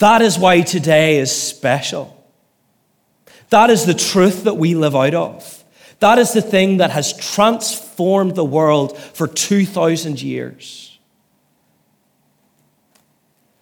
That 0.00 0.22
is 0.22 0.40
why 0.40 0.62
today 0.62 1.18
is 1.18 1.30
special. 1.30 2.10
That 3.50 3.70
is 3.70 3.86
the 3.86 3.94
truth 3.94 4.42
that 4.42 4.56
we 4.56 4.74
live 4.74 4.96
out 4.96 5.14
of. 5.14 5.64
That 6.00 6.18
is 6.18 6.32
the 6.32 6.42
thing 6.42 6.78
that 6.78 6.90
has 6.90 7.16
transformed 7.16 8.34
the 8.34 8.44
world 8.44 8.98
for 8.98 9.28
2,000 9.28 10.20
years. 10.20 10.93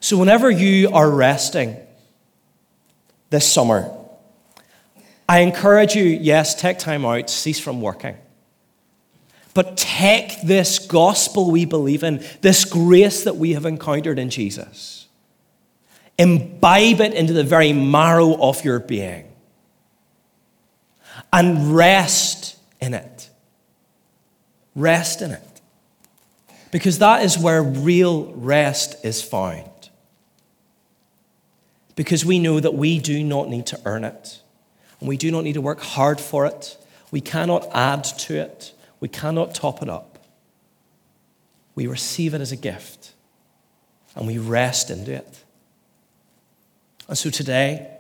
So, 0.02 0.18
whenever 0.18 0.50
you 0.50 0.90
are 0.90 1.08
resting 1.08 1.76
this 3.30 3.50
summer, 3.50 3.88
I 5.28 5.38
encourage 5.38 5.94
you, 5.94 6.02
yes, 6.02 6.56
take 6.56 6.80
time 6.80 7.06
out, 7.06 7.30
cease 7.30 7.60
from 7.60 7.80
working. 7.80 8.16
But 9.54 9.76
take 9.76 10.42
this 10.42 10.80
gospel 10.80 11.52
we 11.52 11.66
believe 11.66 12.02
in, 12.02 12.24
this 12.40 12.64
grace 12.64 13.22
that 13.22 13.36
we 13.36 13.52
have 13.52 13.64
encountered 13.64 14.18
in 14.18 14.28
Jesus, 14.28 15.06
imbibe 16.18 17.00
it 17.00 17.14
into 17.14 17.32
the 17.32 17.44
very 17.44 17.72
marrow 17.72 18.34
of 18.42 18.64
your 18.64 18.80
being, 18.80 19.30
and 21.32 21.76
rest 21.76 22.56
in 22.80 22.94
it. 22.94 23.30
Rest 24.74 25.22
in 25.22 25.30
it. 25.30 25.60
Because 26.72 26.98
that 26.98 27.22
is 27.22 27.38
where 27.38 27.62
real 27.62 28.32
rest 28.32 28.96
is 29.04 29.22
found 29.22 29.68
because 31.94 32.24
we 32.24 32.38
know 32.38 32.60
that 32.60 32.74
we 32.74 32.98
do 32.98 33.22
not 33.22 33.48
need 33.48 33.66
to 33.66 33.80
earn 33.84 34.04
it. 34.04 34.40
And 35.00 35.08
we 35.08 35.16
do 35.16 35.30
not 35.30 35.44
need 35.44 35.54
to 35.54 35.60
work 35.60 35.80
hard 35.80 36.20
for 36.20 36.46
it. 36.46 36.76
We 37.10 37.20
cannot 37.20 37.68
add 37.72 38.04
to 38.04 38.36
it. 38.36 38.72
We 39.00 39.08
cannot 39.08 39.54
top 39.54 39.82
it 39.82 39.88
up. 39.88 40.18
We 41.74 41.86
receive 41.86 42.34
it 42.34 42.40
as 42.40 42.52
a 42.52 42.56
gift 42.56 43.12
and 44.14 44.26
we 44.26 44.38
rest 44.38 44.90
into 44.90 45.12
it. 45.12 45.44
And 47.08 47.18
so 47.18 47.30
today, 47.30 47.90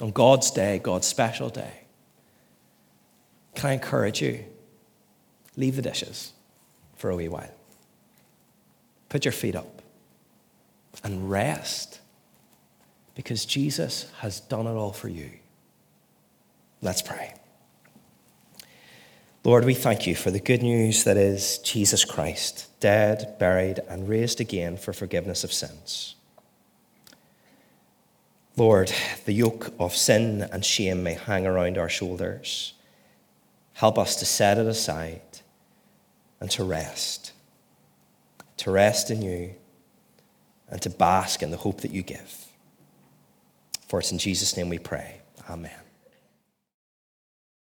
on 0.00 0.12
God's 0.12 0.50
day, 0.50 0.78
God's 0.78 1.06
special 1.06 1.48
day, 1.48 1.72
can 3.54 3.70
I 3.70 3.72
encourage 3.72 4.22
you? 4.22 4.44
Leave 5.56 5.74
the 5.76 5.82
dishes 5.82 6.32
for 6.96 7.10
a 7.10 7.16
wee 7.16 7.28
while. 7.28 7.50
Put 9.08 9.24
your 9.24 9.32
feet 9.32 9.56
up 9.56 9.82
and 11.02 11.30
rest 11.30 12.00
because 13.18 13.44
Jesus 13.44 14.08
has 14.20 14.38
done 14.38 14.68
it 14.68 14.74
all 14.74 14.92
for 14.92 15.08
you. 15.08 15.28
Let's 16.80 17.02
pray. 17.02 17.34
Lord, 19.42 19.64
we 19.64 19.74
thank 19.74 20.06
you 20.06 20.14
for 20.14 20.30
the 20.30 20.38
good 20.38 20.62
news 20.62 21.02
that 21.02 21.16
is 21.16 21.58
Jesus 21.58 22.04
Christ, 22.04 22.68
dead, 22.78 23.34
buried, 23.40 23.80
and 23.88 24.08
raised 24.08 24.40
again 24.40 24.76
for 24.76 24.92
forgiveness 24.92 25.42
of 25.42 25.52
sins. 25.52 26.14
Lord, 28.56 28.92
the 29.24 29.32
yoke 29.32 29.74
of 29.80 29.96
sin 29.96 30.48
and 30.52 30.64
shame 30.64 31.02
may 31.02 31.14
hang 31.14 31.44
around 31.44 31.76
our 31.76 31.88
shoulders. 31.88 32.74
Help 33.72 33.98
us 33.98 34.14
to 34.14 34.26
set 34.26 34.58
it 34.58 34.66
aside 34.68 35.40
and 36.38 36.48
to 36.52 36.62
rest, 36.62 37.32
to 38.58 38.70
rest 38.70 39.10
in 39.10 39.22
you 39.22 39.56
and 40.68 40.80
to 40.82 40.90
bask 40.90 41.42
in 41.42 41.50
the 41.50 41.56
hope 41.56 41.80
that 41.80 41.90
you 41.90 42.02
give. 42.02 42.47
For 43.88 43.98
it's 43.98 44.12
in 44.12 44.18
Jesus' 44.18 44.56
name 44.56 44.68
we 44.68 44.78
pray. 44.78 45.20
Amen. 45.48 45.87